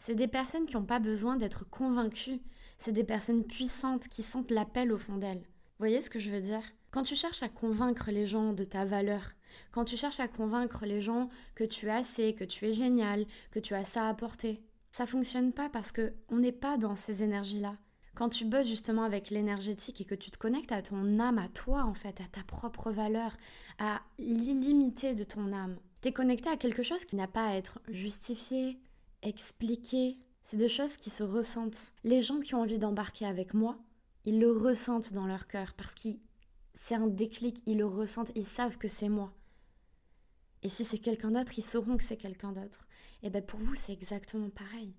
c'est 0.00 0.16
des 0.16 0.26
personnes 0.26 0.66
qui 0.66 0.74
n'ont 0.74 0.84
pas 0.84 0.98
besoin 0.98 1.36
d'être 1.36 1.64
convaincues, 1.70 2.42
c'est 2.76 2.90
des 2.90 3.04
personnes 3.04 3.44
puissantes 3.44 4.08
qui 4.08 4.24
sentent 4.24 4.50
l'appel 4.50 4.90
au 4.90 4.98
fond 4.98 5.16
d'elles. 5.16 5.44
Vous 5.44 5.78
voyez 5.78 6.02
ce 6.02 6.10
que 6.10 6.18
je 6.18 6.30
veux 6.30 6.40
dire? 6.40 6.64
Quand 6.90 7.04
tu 7.04 7.14
cherches 7.14 7.44
à 7.44 7.48
convaincre 7.48 8.10
les 8.10 8.26
gens 8.26 8.52
de 8.52 8.64
ta 8.64 8.84
valeur, 8.84 9.30
quand 9.72 9.84
tu 9.84 9.96
cherches 9.96 10.20
à 10.20 10.28
convaincre 10.28 10.84
les 10.86 11.00
gens 11.00 11.28
que 11.54 11.64
tu 11.64 11.86
es 11.86 11.92
assez, 11.92 12.34
que 12.34 12.44
tu 12.44 12.66
es 12.66 12.72
génial, 12.72 13.26
que 13.50 13.58
tu 13.58 13.74
as 13.74 13.84
ça 13.84 14.04
à 14.04 14.08
apporter, 14.10 14.62
ça 14.90 15.06
fonctionne 15.06 15.52
pas 15.52 15.68
parce 15.68 15.92
que 15.92 16.12
on 16.28 16.38
n'est 16.38 16.52
pas 16.52 16.76
dans 16.76 16.96
ces 16.96 17.22
énergies-là. 17.22 17.76
Quand 18.14 18.28
tu 18.28 18.44
bosses 18.44 18.66
justement 18.66 19.04
avec 19.04 19.30
l'énergétique 19.30 20.00
et 20.00 20.04
que 20.04 20.14
tu 20.14 20.30
te 20.30 20.38
connectes 20.38 20.72
à 20.72 20.82
ton 20.82 21.18
âme, 21.20 21.38
à 21.38 21.48
toi 21.48 21.84
en 21.84 21.94
fait, 21.94 22.20
à 22.20 22.24
ta 22.24 22.42
propre 22.42 22.90
valeur, 22.90 23.36
à 23.78 24.00
l'illimité 24.18 25.14
de 25.14 25.24
ton 25.24 25.52
âme, 25.52 25.76
tu 26.02 26.08
es 26.08 26.12
connecté 26.12 26.50
à 26.50 26.56
quelque 26.56 26.82
chose 26.82 27.04
qui 27.04 27.16
n'a 27.16 27.28
pas 27.28 27.46
à 27.46 27.54
être 27.54 27.80
justifié, 27.88 28.78
expliqué. 29.22 30.18
C'est 30.42 30.56
des 30.56 30.68
choses 30.68 30.96
qui 30.96 31.10
se 31.10 31.22
ressentent. 31.22 31.92
Les 32.04 32.22
gens 32.22 32.40
qui 32.40 32.54
ont 32.54 32.62
envie 32.62 32.78
d'embarquer 32.78 33.26
avec 33.26 33.54
moi, 33.54 33.78
ils 34.24 34.40
le 34.40 34.50
ressentent 34.50 35.12
dans 35.12 35.26
leur 35.26 35.46
cœur 35.46 35.74
parce 35.74 35.94
que 35.94 36.08
c'est 36.74 36.94
un 36.94 37.06
déclic, 37.06 37.62
ils 37.66 37.78
le 37.78 37.86
ressentent, 37.86 38.32
ils 38.34 38.46
savent 38.46 38.78
que 38.78 38.88
c'est 38.88 39.08
moi. 39.08 39.32
Et 40.62 40.68
si 40.68 40.84
c'est 40.84 40.98
quelqu'un 40.98 41.30
d'autre, 41.30 41.58
ils 41.58 41.64
sauront 41.64 41.96
que 41.96 42.04
c'est 42.04 42.16
quelqu'un 42.16 42.52
d'autre. 42.52 42.86
Et 43.22 43.30
bien 43.30 43.42
pour 43.42 43.60
vous, 43.60 43.74
c'est 43.74 43.92
exactement 43.92 44.50
pareil. 44.50 44.94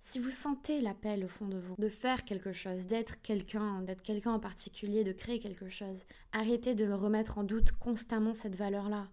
Si 0.00 0.18
vous 0.18 0.30
sentez 0.30 0.80
l'appel 0.80 1.24
au 1.24 1.28
fond 1.28 1.46
de 1.46 1.58
vous, 1.58 1.74
de 1.78 1.88
faire 1.88 2.24
quelque 2.24 2.52
chose, 2.52 2.86
d'être 2.86 3.22
quelqu'un, 3.22 3.80
d'être 3.82 4.02
quelqu'un 4.02 4.32
en 4.32 4.40
particulier, 4.40 5.02
de 5.02 5.12
créer 5.12 5.40
quelque 5.40 5.70
chose, 5.70 6.04
arrêtez 6.32 6.74
de 6.74 6.90
remettre 6.92 7.38
en 7.38 7.44
doute 7.44 7.72
constamment 7.72 8.34
cette 8.34 8.54
valeur-là. 8.54 9.08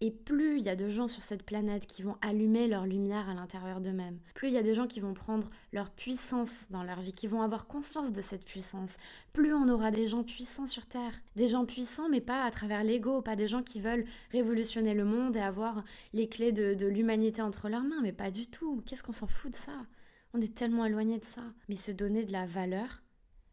Et 0.00 0.12
plus 0.12 0.58
il 0.58 0.64
y 0.64 0.68
a 0.68 0.76
de 0.76 0.90
gens 0.90 1.08
sur 1.08 1.24
cette 1.24 1.42
planète 1.42 1.88
qui 1.88 2.02
vont 2.02 2.16
allumer 2.22 2.68
leur 2.68 2.86
lumière 2.86 3.28
à 3.28 3.34
l'intérieur 3.34 3.80
d'eux-mêmes, 3.80 4.20
plus 4.34 4.46
il 4.46 4.54
y 4.54 4.58
a 4.58 4.62
des 4.62 4.74
gens 4.74 4.86
qui 4.86 5.00
vont 5.00 5.12
prendre 5.12 5.50
leur 5.72 5.90
puissance 5.90 6.68
dans 6.70 6.84
leur 6.84 7.00
vie, 7.00 7.12
qui 7.12 7.26
vont 7.26 7.42
avoir 7.42 7.66
conscience 7.66 8.12
de 8.12 8.22
cette 8.22 8.44
puissance, 8.44 8.96
plus 9.32 9.52
on 9.52 9.68
aura 9.68 9.90
des 9.90 10.06
gens 10.06 10.22
puissants 10.22 10.68
sur 10.68 10.86
Terre. 10.86 11.14
Des 11.34 11.48
gens 11.48 11.64
puissants, 11.64 12.08
mais 12.08 12.20
pas 12.20 12.44
à 12.44 12.50
travers 12.52 12.84
l'ego, 12.84 13.22
pas 13.22 13.34
des 13.34 13.48
gens 13.48 13.64
qui 13.64 13.80
veulent 13.80 14.06
révolutionner 14.30 14.94
le 14.94 15.04
monde 15.04 15.36
et 15.36 15.40
avoir 15.40 15.82
les 16.12 16.28
clés 16.28 16.52
de, 16.52 16.74
de 16.74 16.86
l'humanité 16.86 17.42
entre 17.42 17.68
leurs 17.68 17.82
mains, 17.82 18.00
mais 18.02 18.12
pas 18.12 18.30
du 18.30 18.46
tout. 18.46 18.82
Qu'est-ce 18.86 19.02
qu'on 19.02 19.12
s'en 19.12 19.26
fout 19.26 19.50
de 19.50 19.56
ça? 19.56 19.72
On 20.32 20.40
est 20.40 20.54
tellement 20.54 20.84
éloigné 20.84 21.18
de 21.18 21.24
ça. 21.24 21.42
Mais 21.68 21.76
se 21.76 21.90
donner 21.90 22.22
de 22.22 22.32
la 22.32 22.46
valeur, 22.46 23.02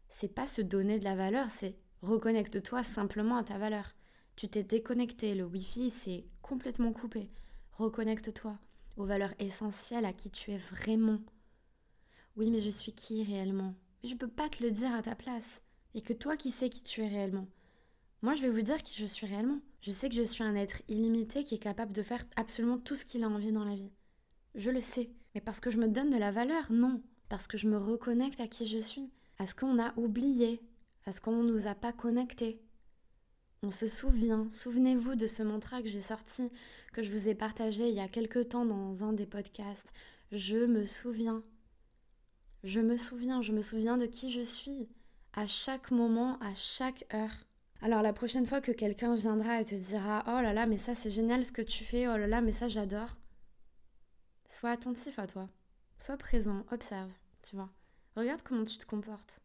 c'est 0.08 0.32
pas 0.32 0.46
se 0.46 0.62
donner 0.62 0.98
de 1.00 1.04
la 1.04 1.16
valeur, 1.16 1.50
c'est 1.50 1.76
reconnecte-toi 2.02 2.82
simplement 2.84 3.36
à 3.36 3.44
ta 3.44 3.58
valeur. 3.58 3.94
Tu 4.36 4.50
t'es 4.50 4.62
déconnecté, 4.62 5.34
le 5.34 5.46
Wi-Fi 5.46 5.90
s'est 5.90 6.26
complètement 6.42 6.92
coupé. 6.92 7.30
Reconnecte-toi 7.72 8.58
aux 8.98 9.06
valeurs 9.06 9.32
essentielles 9.38 10.04
à 10.04 10.12
qui 10.12 10.30
tu 10.30 10.50
es 10.50 10.58
vraiment. 10.58 11.20
Oui, 12.36 12.50
mais 12.50 12.60
je 12.60 12.68
suis 12.68 12.92
qui 12.92 13.24
réellement? 13.24 13.74
Je 14.04 14.12
ne 14.12 14.18
peux 14.18 14.28
pas 14.28 14.50
te 14.50 14.62
le 14.62 14.70
dire 14.70 14.92
à 14.94 15.00
ta 15.00 15.14
place. 15.14 15.62
Et 15.94 16.02
que 16.02 16.12
toi 16.12 16.36
qui 16.36 16.50
sais 16.50 16.68
qui 16.68 16.82
tu 16.82 17.02
es 17.02 17.08
réellement. 17.08 17.48
Moi, 18.20 18.34
je 18.34 18.42
vais 18.42 18.50
vous 18.50 18.60
dire 18.60 18.82
qui 18.82 19.00
je 19.00 19.06
suis 19.06 19.26
réellement. 19.26 19.60
Je 19.80 19.90
sais 19.90 20.10
que 20.10 20.14
je 20.14 20.22
suis 20.22 20.44
un 20.44 20.54
être 20.54 20.82
illimité 20.86 21.42
qui 21.42 21.54
est 21.54 21.58
capable 21.58 21.92
de 21.92 22.02
faire 22.02 22.26
absolument 22.36 22.76
tout 22.76 22.94
ce 22.94 23.06
qu'il 23.06 23.24
a 23.24 23.30
envie 23.30 23.52
dans 23.52 23.64
la 23.64 23.74
vie. 23.74 23.92
Je 24.54 24.70
le 24.70 24.82
sais. 24.82 25.10
Mais 25.34 25.40
parce 25.40 25.60
que 25.60 25.70
je 25.70 25.78
me 25.78 25.88
donne 25.88 26.10
de 26.10 26.18
la 26.18 26.30
valeur? 26.30 26.70
Non. 26.70 27.02
Parce 27.30 27.46
que 27.46 27.56
je 27.56 27.68
me 27.68 27.78
reconnecte 27.78 28.40
à 28.40 28.48
qui 28.48 28.66
je 28.66 28.78
suis. 28.78 29.10
À 29.38 29.46
ce 29.46 29.54
qu'on 29.54 29.78
a 29.78 29.98
oublié. 29.98 30.60
À 31.06 31.12
ce 31.12 31.22
qu'on 31.22 31.42
ne 31.42 31.50
nous 31.50 31.66
a 31.68 31.74
pas 31.74 31.94
connecté. 31.94 32.60
On 33.66 33.72
se 33.72 33.88
souvient, 33.88 34.48
souvenez-vous 34.48 35.16
de 35.16 35.26
ce 35.26 35.42
mantra 35.42 35.82
que 35.82 35.88
j'ai 35.88 36.00
sorti, 36.00 36.52
que 36.92 37.02
je 37.02 37.10
vous 37.10 37.28
ai 37.28 37.34
partagé 37.34 37.88
il 37.88 37.96
y 37.96 38.00
a 38.00 38.06
quelque 38.06 38.38
temps 38.38 38.64
dans 38.64 39.02
un 39.02 39.12
des 39.12 39.26
podcasts. 39.26 39.92
Je 40.30 40.58
me 40.58 40.84
souviens. 40.84 41.42
Je 42.62 42.78
me 42.78 42.96
souviens, 42.96 43.42
je 43.42 43.50
me 43.50 43.62
souviens 43.62 43.96
de 43.96 44.06
qui 44.06 44.30
je 44.30 44.40
suis, 44.40 44.88
à 45.32 45.46
chaque 45.46 45.90
moment, 45.90 46.38
à 46.38 46.54
chaque 46.54 47.12
heure. 47.12 47.48
Alors 47.82 48.02
la 48.02 48.12
prochaine 48.12 48.46
fois 48.46 48.60
que 48.60 48.70
quelqu'un 48.70 49.16
viendra 49.16 49.60
et 49.60 49.64
te 49.64 49.74
dira 49.74 50.22
Oh 50.28 50.40
là 50.40 50.52
là, 50.52 50.66
mais 50.66 50.78
ça 50.78 50.94
c'est 50.94 51.10
génial 51.10 51.44
ce 51.44 51.50
que 51.50 51.60
tu 51.60 51.82
fais, 51.82 52.06
oh 52.06 52.16
là 52.16 52.28
là, 52.28 52.42
mais 52.42 52.52
ça 52.52 52.68
j'adore. 52.68 53.16
Sois 54.44 54.70
attentif 54.70 55.18
à 55.18 55.26
toi. 55.26 55.48
Sois 55.98 56.16
présent, 56.16 56.64
observe, 56.70 57.10
tu 57.42 57.56
vois. 57.56 57.72
Regarde 58.14 58.42
comment 58.44 58.64
tu 58.64 58.78
te 58.78 58.86
comportes. 58.86 59.40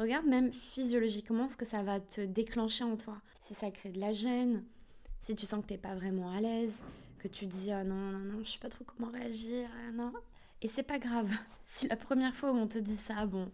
Regarde 0.00 0.24
même 0.24 0.50
physiologiquement 0.50 1.50
ce 1.50 1.58
que 1.58 1.66
ça 1.66 1.82
va 1.82 2.00
te 2.00 2.22
déclencher 2.22 2.84
en 2.84 2.96
toi. 2.96 3.20
Si 3.42 3.52
ça 3.52 3.70
crée 3.70 3.90
de 3.90 4.00
la 4.00 4.14
gêne, 4.14 4.64
si 5.20 5.34
tu 5.34 5.44
sens 5.44 5.60
que 5.60 5.66
t'es 5.66 5.76
pas 5.76 5.94
vraiment 5.94 6.32
à 6.32 6.40
l'aise, 6.40 6.82
que 7.18 7.28
tu 7.28 7.44
dis 7.44 7.70
ah 7.70 7.84
non 7.84 7.94
non 7.94 8.18
non, 8.18 8.42
je 8.42 8.52
sais 8.52 8.58
pas 8.58 8.70
trop 8.70 8.82
comment 8.82 9.12
réagir, 9.12 9.68
ah 9.86 9.92
non. 9.92 10.10
Et 10.62 10.68
c'est 10.68 10.82
pas 10.82 10.98
grave. 10.98 11.30
Si 11.66 11.86
la 11.86 11.96
première 11.96 12.34
fois 12.34 12.50
où 12.50 12.56
on 12.56 12.66
te 12.66 12.78
dit 12.78 12.96
ça, 12.96 13.26
bon, 13.26 13.52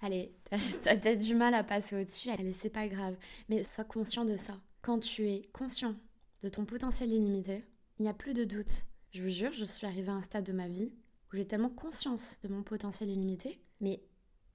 allez, 0.00 0.32
t'as 0.50 0.96
peut-être 0.96 1.18
du 1.18 1.34
mal 1.34 1.54
à 1.54 1.64
passer 1.64 2.00
au-dessus, 2.00 2.30
allez, 2.30 2.52
c'est 2.52 2.70
pas 2.70 2.86
grave. 2.86 3.16
Mais 3.48 3.64
sois 3.64 3.82
conscient 3.82 4.24
de 4.26 4.36
ça. 4.36 4.60
Quand 4.82 5.00
tu 5.00 5.26
es 5.26 5.48
conscient 5.52 5.96
de 6.42 6.48
ton 6.50 6.66
potentiel 6.66 7.10
illimité, 7.10 7.64
il 7.98 8.02
n'y 8.02 8.08
a 8.08 8.14
plus 8.14 8.34
de 8.34 8.44
doute. 8.44 8.84
Je 9.12 9.22
vous 9.22 9.30
jure, 9.30 9.52
je 9.52 9.64
suis 9.64 9.86
arrivée 9.86 10.10
à 10.10 10.14
un 10.14 10.22
stade 10.22 10.44
de 10.44 10.52
ma 10.52 10.68
vie 10.68 10.92
où 11.32 11.36
j'ai 11.36 11.46
tellement 11.46 11.70
conscience 11.70 12.38
de 12.44 12.48
mon 12.48 12.62
potentiel 12.62 13.08
illimité, 13.08 13.58
mais 13.80 14.00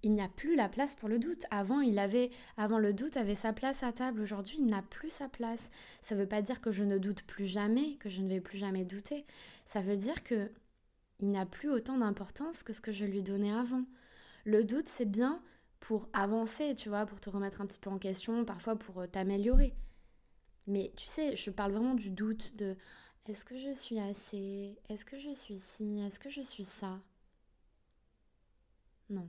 il 0.04 0.14
n'y 0.14 0.22
a 0.22 0.30
plus 0.30 0.56
la 0.56 0.70
place 0.70 0.96
pour 0.96 1.10
le 1.10 1.20
doute. 1.20 1.46
Avant, 1.52 1.82
il 1.82 2.00
avait, 2.00 2.32
avant 2.58 2.80
le 2.80 2.94
doute 2.94 3.18
avait 3.18 3.36
sa 3.36 3.54
place 3.54 3.84
à 3.84 3.92
table. 3.92 4.22
Aujourd'hui, 4.22 4.58
il 4.60 4.66
n'a 4.66 4.82
plus 4.82 5.12
sa 5.12 5.30
place. 5.30 5.72
Ça 6.02 6.16
ne 6.16 6.22
veut 6.22 6.28
pas 6.28 6.42
dire 6.42 6.62
que 6.62 6.72
je 6.72 6.84
ne 6.84 6.98
doute 6.98 7.24
plus 7.24 7.46
jamais, 7.46 7.96
que 7.98 8.10
je 8.10 8.22
ne 8.22 8.30
vais 8.30 8.42
plus 8.42 8.58
jamais 8.58 8.84
douter. 8.84 9.26
Ça 9.66 9.82
veut 9.82 9.98
dire 9.98 10.24
que 10.24 10.52
il 11.20 11.30
n'a 11.30 11.46
plus 11.46 11.70
autant 11.70 11.98
d'importance 12.00 12.64
que 12.64 12.74
ce 12.74 12.82
que 12.82 12.92
je 12.92 13.06
lui 13.06 13.22
donnais 13.22 13.52
avant. 13.52 13.86
Le 14.44 14.64
doute, 14.64 14.88
c'est 14.88 15.06
bien 15.10 15.42
pour 15.80 16.10
avancer, 16.14 16.76
tu 16.76 16.90
vois, 16.90 17.06
pour 17.06 17.20
te 17.20 17.30
remettre 17.30 17.62
un 17.62 17.68
petit 17.68 17.80
peu 17.80 17.92
en 17.92 18.00
question, 18.00 18.44
parfois 18.44 18.76
pour 18.76 19.02
euh, 19.02 19.08
t'améliorer. 19.08 19.76
Mais 20.68 20.92
tu 20.96 21.06
sais, 21.06 21.36
je 21.36 21.52
parle 21.52 21.74
vraiment 21.74 21.96
du 21.96 22.10
doute 22.12 22.56
de 22.56 22.76
est-ce 23.28 23.46
que 23.46 23.58
je 23.58 23.72
suis 23.74 24.00
assez? 24.00 24.80
Est-ce 24.90 25.06
que 25.06 25.20
je 25.20 25.34
suis 25.34 25.58
ci? 25.58 26.00
Est-ce 26.00 26.20
que 26.20 26.30
je 26.30 26.42
suis 26.42 26.66
ça? 26.66 27.00
Non. 29.10 29.28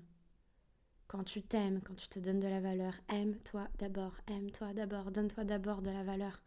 Quand 1.12 1.24
tu 1.24 1.42
t'aimes, 1.42 1.82
quand 1.82 1.94
tu 1.94 2.08
te 2.08 2.18
donnes 2.18 2.40
de 2.40 2.48
la 2.48 2.62
valeur, 2.62 2.94
aime-toi 3.10 3.68
d'abord, 3.78 4.14
aime-toi 4.28 4.72
d'abord, 4.72 5.10
donne-toi 5.10 5.44
d'abord 5.44 5.82
de 5.82 5.90
la 5.90 6.02
valeur. 6.02 6.42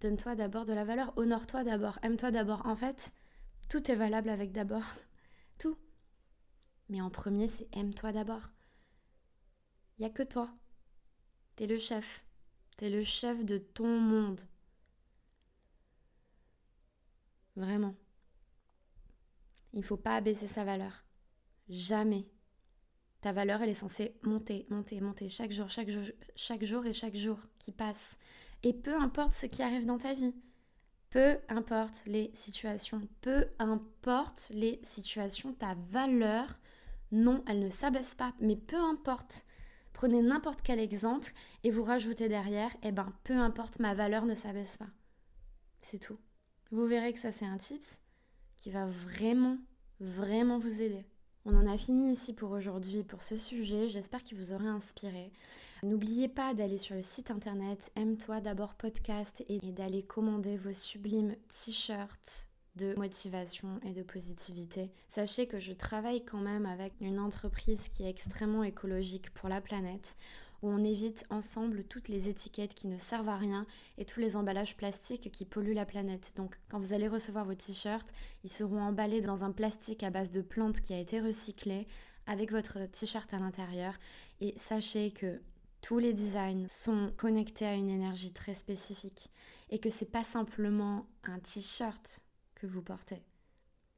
Donne-toi 0.00 0.36
d'abord 0.36 0.64
de 0.64 0.72
la 0.72 0.84
valeur, 0.84 1.12
honore-toi 1.16 1.64
d'abord, 1.64 1.98
aime-toi 2.04 2.30
d'abord. 2.30 2.64
En 2.64 2.76
fait, 2.76 3.12
tout 3.68 3.90
est 3.90 3.96
valable 3.96 4.28
avec 4.28 4.52
d'abord. 4.52 4.84
Tout. 5.58 5.76
Mais 6.88 7.00
en 7.00 7.10
premier, 7.10 7.48
c'est 7.48 7.66
aime-toi 7.72 8.12
d'abord. 8.12 8.52
Il 9.98 10.02
n'y 10.02 10.06
a 10.06 10.10
que 10.10 10.22
toi. 10.22 10.48
T'es 11.56 11.66
le 11.66 11.78
chef. 11.78 12.24
T'es 12.76 12.90
le 12.90 13.02
chef 13.02 13.44
de 13.44 13.58
ton 13.58 13.98
monde. 13.98 14.42
Vraiment. 17.56 17.96
Il 19.72 19.80
ne 19.80 19.84
faut 19.84 19.96
pas 19.96 20.14
abaisser 20.14 20.46
sa 20.46 20.62
valeur. 20.62 21.04
Jamais. 21.68 22.28
Ta 23.20 23.32
valeur, 23.32 23.62
elle 23.62 23.70
est 23.70 23.74
censée 23.74 24.14
monter, 24.22 24.66
monter, 24.70 25.00
monter 25.00 25.28
chaque 25.28 25.50
jour, 25.50 25.68
chaque 25.68 25.90
jour, 25.90 26.04
chaque 26.36 26.64
jour 26.64 26.86
et 26.86 26.92
chaque 26.92 27.16
jour 27.16 27.38
qui 27.58 27.72
passe. 27.72 28.16
Et 28.62 28.72
peu 28.72 28.94
importe 28.94 29.34
ce 29.34 29.46
qui 29.46 29.62
arrive 29.62 29.86
dans 29.86 29.98
ta 29.98 30.12
vie, 30.12 30.34
peu 31.10 31.38
importe 31.48 32.02
les 32.06 32.30
situations, 32.34 33.00
peu 33.20 33.46
importe 33.58 34.48
les 34.50 34.80
situations, 34.82 35.52
ta 35.52 35.74
valeur, 35.90 36.58
non, 37.10 37.42
elle 37.48 37.60
ne 37.60 37.70
s'abaisse 37.70 38.14
pas, 38.14 38.34
mais 38.40 38.56
peu 38.56 38.76
importe. 38.76 39.46
Prenez 39.94 40.22
n'importe 40.22 40.62
quel 40.62 40.78
exemple 40.78 41.32
et 41.64 41.70
vous 41.72 41.82
rajoutez 41.82 42.28
derrière, 42.28 42.70
eh 42.84 42.92
ben, 42.92 43.12
peu 43.24 43.34
importe, 43.34 43.80
ma 43.80 43.94
valeur 43.94 44.26
ne 44.26 44.34
s'abaisse 44.36 44.76
pas. 44.76 44.90
C'est 45.80 45.98
tout. 45.98 46.18
Vous 46.70 46.86
verrez 46.86 47.12
que 47.12 47.18
ça, 47.18 47.32
c'est 47.32 47.46
un 47.46 47.56
tips 47.56 47.98
qui 48.56 48.70
va 48.70 48.86
vraiment, 48.86 49.58
vraiment 49.98 50.58
vous 50.58 50.82
aider. 50.82 51.04
On 51.44 51.56
en 51.56 51.66
a 51.66 51.78
fini 51.78 52.12
ici 52.12 52.34
pour 52.34 52.50
aujourd'hui 52.50 53.04
pour 53.04 53.22
ce 53.22 53.36
sujet. 53.36 53.88
J'espère 53.88 54.22
qu'il 54.22 54.36
vous 54.36 54.52
aura 54.52 54.68
inspiré. 54.68 55.32
N'oubliez 55.82 56.28
pas 56.28 56.54
d'aller 56.54 56.78
sur 56.78 56.94
le 56.94 57.02
site 57.02 57.30
internet 57.30 57.90
Aime-toi 57.96 58.40
d'abord 58.40 58.74
podcast 58.74 59.44
et 59.48 59.58
d'aller 59.72 60.02
commander 60.02 60.56
vos 60.56 60.72
sublimes 60.72 61.36
t-shirts 61.48 62.48
de 62.76 62.94
motivation 62.96 63.80
et 63.84 63.92
de 63.92 64.02
positivité. 64.02 64.90
Sachez 65.08 65.46
que 65.46 65.58
je 65.58 65.72
travaille 65.72 66.24
quand 66.24 66.40
même 66.40 66.66
avec 66.66 66.92
une 67.00 67.18
entreprise 67.18 67.88
qui 67.88 68.04
est 68.04 68.10
extrêmement 68.10 68.62
écologique 68.62 69.30
pour 69.30 69.48
la 69.48 69.60
planète 69.60 70.16
où 70.62 70.70
on 70.70 70.82
évite 70.84 71.24
ensemble 71.30 71.84
toutes 71.84 72.08
les 72.08 72.28
étiquettes 72.28 72.74
qui 72.74 72.88
ne 72.88 72.98
servent 72.98 73.28
à 73.28 73.36
rien 73.36 73.66
et 73.96 74.04
tous 74.04 74.20
les 74.20 74.36
emballages 74.36 74.76
plastiques 74.76 75.30
qui 75.30 75.44
polluent 75.44 75.74
la 75.74 75.86
planète. 75.86 76.32
Donc 76.36 76.58
quand 76.68 76.78
vous 76.78 76.92
allez 76.92 77.08
recevoir 77.08 77.44
vos 77.44 77.54
t-shirts, 77.54 78.12
ils 78.44 78.50
seront 78.50 78.80
emballés 78.80 79.20
dans 79.20 79.44
un 79.44 79.52
plastique 79.52 80.02
à 80.02 80.10
base 80.10 80.30
de 80.30 80.42
plantes 80.42 80.80
qui 80.80 80.94
a 80.94 80.98
été 80.98 81.20
recyclé 81.20 81.86
avec 82.26 82.52
votre 82.52 82.86
t-shirt 82.86 83.32
à 83.32 83.38
l'intérieur. 83.38 83.94
Et 84.40 84.54
sachez 84.56 85.12
que 85.12 85.40
tous 85.80 85.98
les 85.98 86.12
designs 86.12 86.66
sont 86.68 87.12
connectés 87.16 87.66
à 87.66 87.74
une 87.74 87.90
énergie 87.90 88.32
très 88.32 88.54
spécifique 88.54 89.30
et 89.70 89.78
que 89.78 89.90
c'est 89.90 90.10
pas 90.10 90.24
simplement 90.24 91.06
un 91.24 91.38
t-shirt 91.38 92.24
que 92.54 92.66
vous 92.66 92.82
portez. 92.82 93.22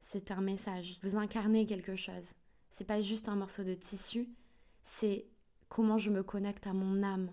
C'est 0.01 0.31
un 0.31 0.41
message. 0.41 0.99
Vous 1.03 1.15
incarnez 1.15 1.65
quelque 1.65 1.95
chose. 1.95 2.25
C'est 2.69 2.85
pas 2.85 3.01
juste 3.01 3.29
un 3.29 3.35
morceau 3.35 3.63
de 3.63 3.73
tissu, 3.73 4.29
c'est 4.83 5.25
comment 5.71 5.97
je 5.97 6.09
me 6.09 6.21
connecte 6.21 6.67
à 6.67 6.73
mon 6.73 7.01
âme. 7.01 7.31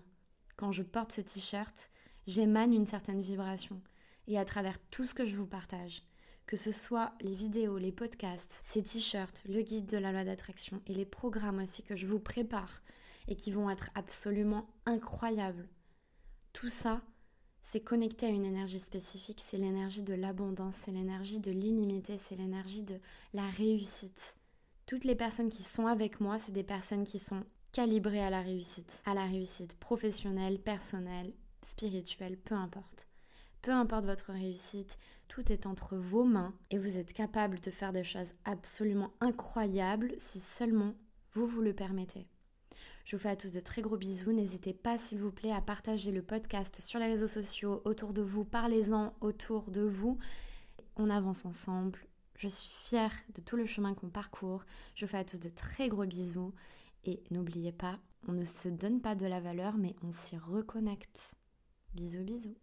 Quand 0.55 0.71
je 0.71 0.81
porte 0.81 1.11
ce 1.11 1.19
t-shirt, 1.19 1.91
j'émane 2.25 2.73
une 2.73 2.87
certaine 2.87 3.21
vibration. 3.21 3.81
Et 4.27 4.39
à 4.39 4.45
travers 4.45 4.79
tout 4.91 5.03
ce 5.03 5.13
que 5.13 5.25
je 5.25 5.35
vous 5.35 5.45
partage, 5.45 6.03
que 6.45 6.55
ce 6.55 6.71
soit 6.71 7.11
les 7.19 7.35
vidéos, 7.35 7.77
les 7.77 7.91
podcasts, 7.91 8.61
ces 8.63 8.81
t-shirts, 8.81 9.43
le 9.45 9.61
guide 9.61 9.87
de 9.87 9.97
la 9.97 10.13
loi 10.13 10.23
d'attraction 10.23 10.81
et 10.87 10.93
les 10.93 11.05
programmes 11.05 11.61
aussi 11.61 11.83
que 11.83 11.97
je 11.97 12.07
vous 12.07 12.21
prépare 12.21 12.81
et 13.27 13.35
qui 13.35 13.51
vont 13.51 13.69
être 13.69 13.89
absolument 13.93 14.69
incroyables. 14.85 15.67
Tout 16.53 16.69
ça, 16.69 17.01
c'est 17.61 17.81
connecté 17.81 18.25
à 18.25 18.29
une 18.29 18.45
énergie 18.45 18.79
spécifique, 18.79 19.43
c'est 19.45 19.57
l'énergie 19.57 20.01
de 20.01 20.13
l'abondance, 20.13 20.75
c'est 20.79 20.91
l'énergie 20.91 21.39
de 21.39 21.51
l'illimité, 21.51 22.17
c'est 22.17 22.37
l'énergie 22.37 22.83
de 22.83 22.99
la 23.33 23.47
réussite. 23.49 24.37
Toutes 24.85 25.03
les 25.03 25.15
personnes 25.15 25.49
qui 25.49 25.61
sont 25.61 25.87
avec 25.87 26.21
moi, 26.21 26.39
c'est 26.39 26.53
des 26.53 26.63
personnes 26.63 27.03
qui 27.03 27.19
sont 27.19 27.43
calibré 27.71 28.21
à 28.21 28.29
la 28.29 28.41
réussite, 28.41 29.01
à 29.05 29.13
la 29.13 29.25
réussite 29.25 29.77
professionnelle, 29.79 30.59
personnelle, 30.59 31.33
spirituelle, 31.63 32.37
peu 32.37 32.55
importe. 32.55 33.07
Peu 33.61 33.71
importe 33.71 34.05
votre 34.05 34.31
réussite, 34.31 34.97
tout 35.27 35.51
est 35.51 35.65
entre 35.65 35.97
vos 35.97 36.23
mains 36.23 36.53
et 36.71 36.77
vous 36.77 36.97
êtes 36.97 37.13
capable 37.13 37.59
de 37.59 37.71
faire 37.71 37.91
des 37.91 38.03
choses 38.03 38.33
absolument 38.45 39.11
incroyables 39.19 40.13
si 40.17 40.39
seulement 40.39 40.95
vous 41.33 41.45
vous 41.45 41.61
le 41.61 41.73
permettez. 41.73 42.27
Je 43.05 43.15
vous 43.15 43.21
fais 43.21 43.29
à 43.29 43.35
tous 43.35 43.51
de 43.51 43.59
très 43.59 43.81
gros 43.81 43.97
bisous. 43.97 44.31
N'hésitez 44.31 44.73
pas, 44.73 44.97
s'il 44.97 45.19
vous 45.19 45.31
plaît, 45.31 45.51
à 45.51 45.61
partager 45.61 46.11
le 46.11 46.21
podcast 46.21 46.79
sur 46.79 46.99
les 46.99 47.07
réseaux 47.07 47.27
sociaux, 47.27 47.81
autour 47.83 48.13
de 48.13 48.21
vous. 48.21 48.45
Parlez-en 48.45 49.13
autour 49.19 49.71
de 49.71 49.81
vous. 49.81 50.19
On 50.95 51.09
avance 51.09 51.43
ensemble. 51.43 51.99
Je 52.35 52.47
suis 52.47 52.71
fière 52.71 53.11
de 53.35 53.41
tout 53.41 53.57
le 53.57 53.65
chemin 53.65 53.95
qu'on 53.95 54.09
parcourt. 54.09 54.63
Je 54.95 55.05
vous 55.05 55.11
fais 55.11 55.17
à 55.17 55.25
tous 55.25 55.39
de 55.39 55.49
très 55.49 55.89
gros 55.89 56.05
bisous 56.05 56.53
et 57.05 57.23
n'oubliez 57.31 57.71
pas, 57.71 57.99
on 58.27 58.33
ne 58.33 58.45
se 58.45 58.69
donne 58.69 59.01
pas 59.01 59.15
de 59.15 59.25
la 59.25 59.39
valeur, 59.39 59.77
mais 59.77 59.95
on 60.03 60.11
s'y 60.11 60.37
reconnecte. 60.37 61.35
Bisous 61.93 62.23
bisous. 62.23 62.57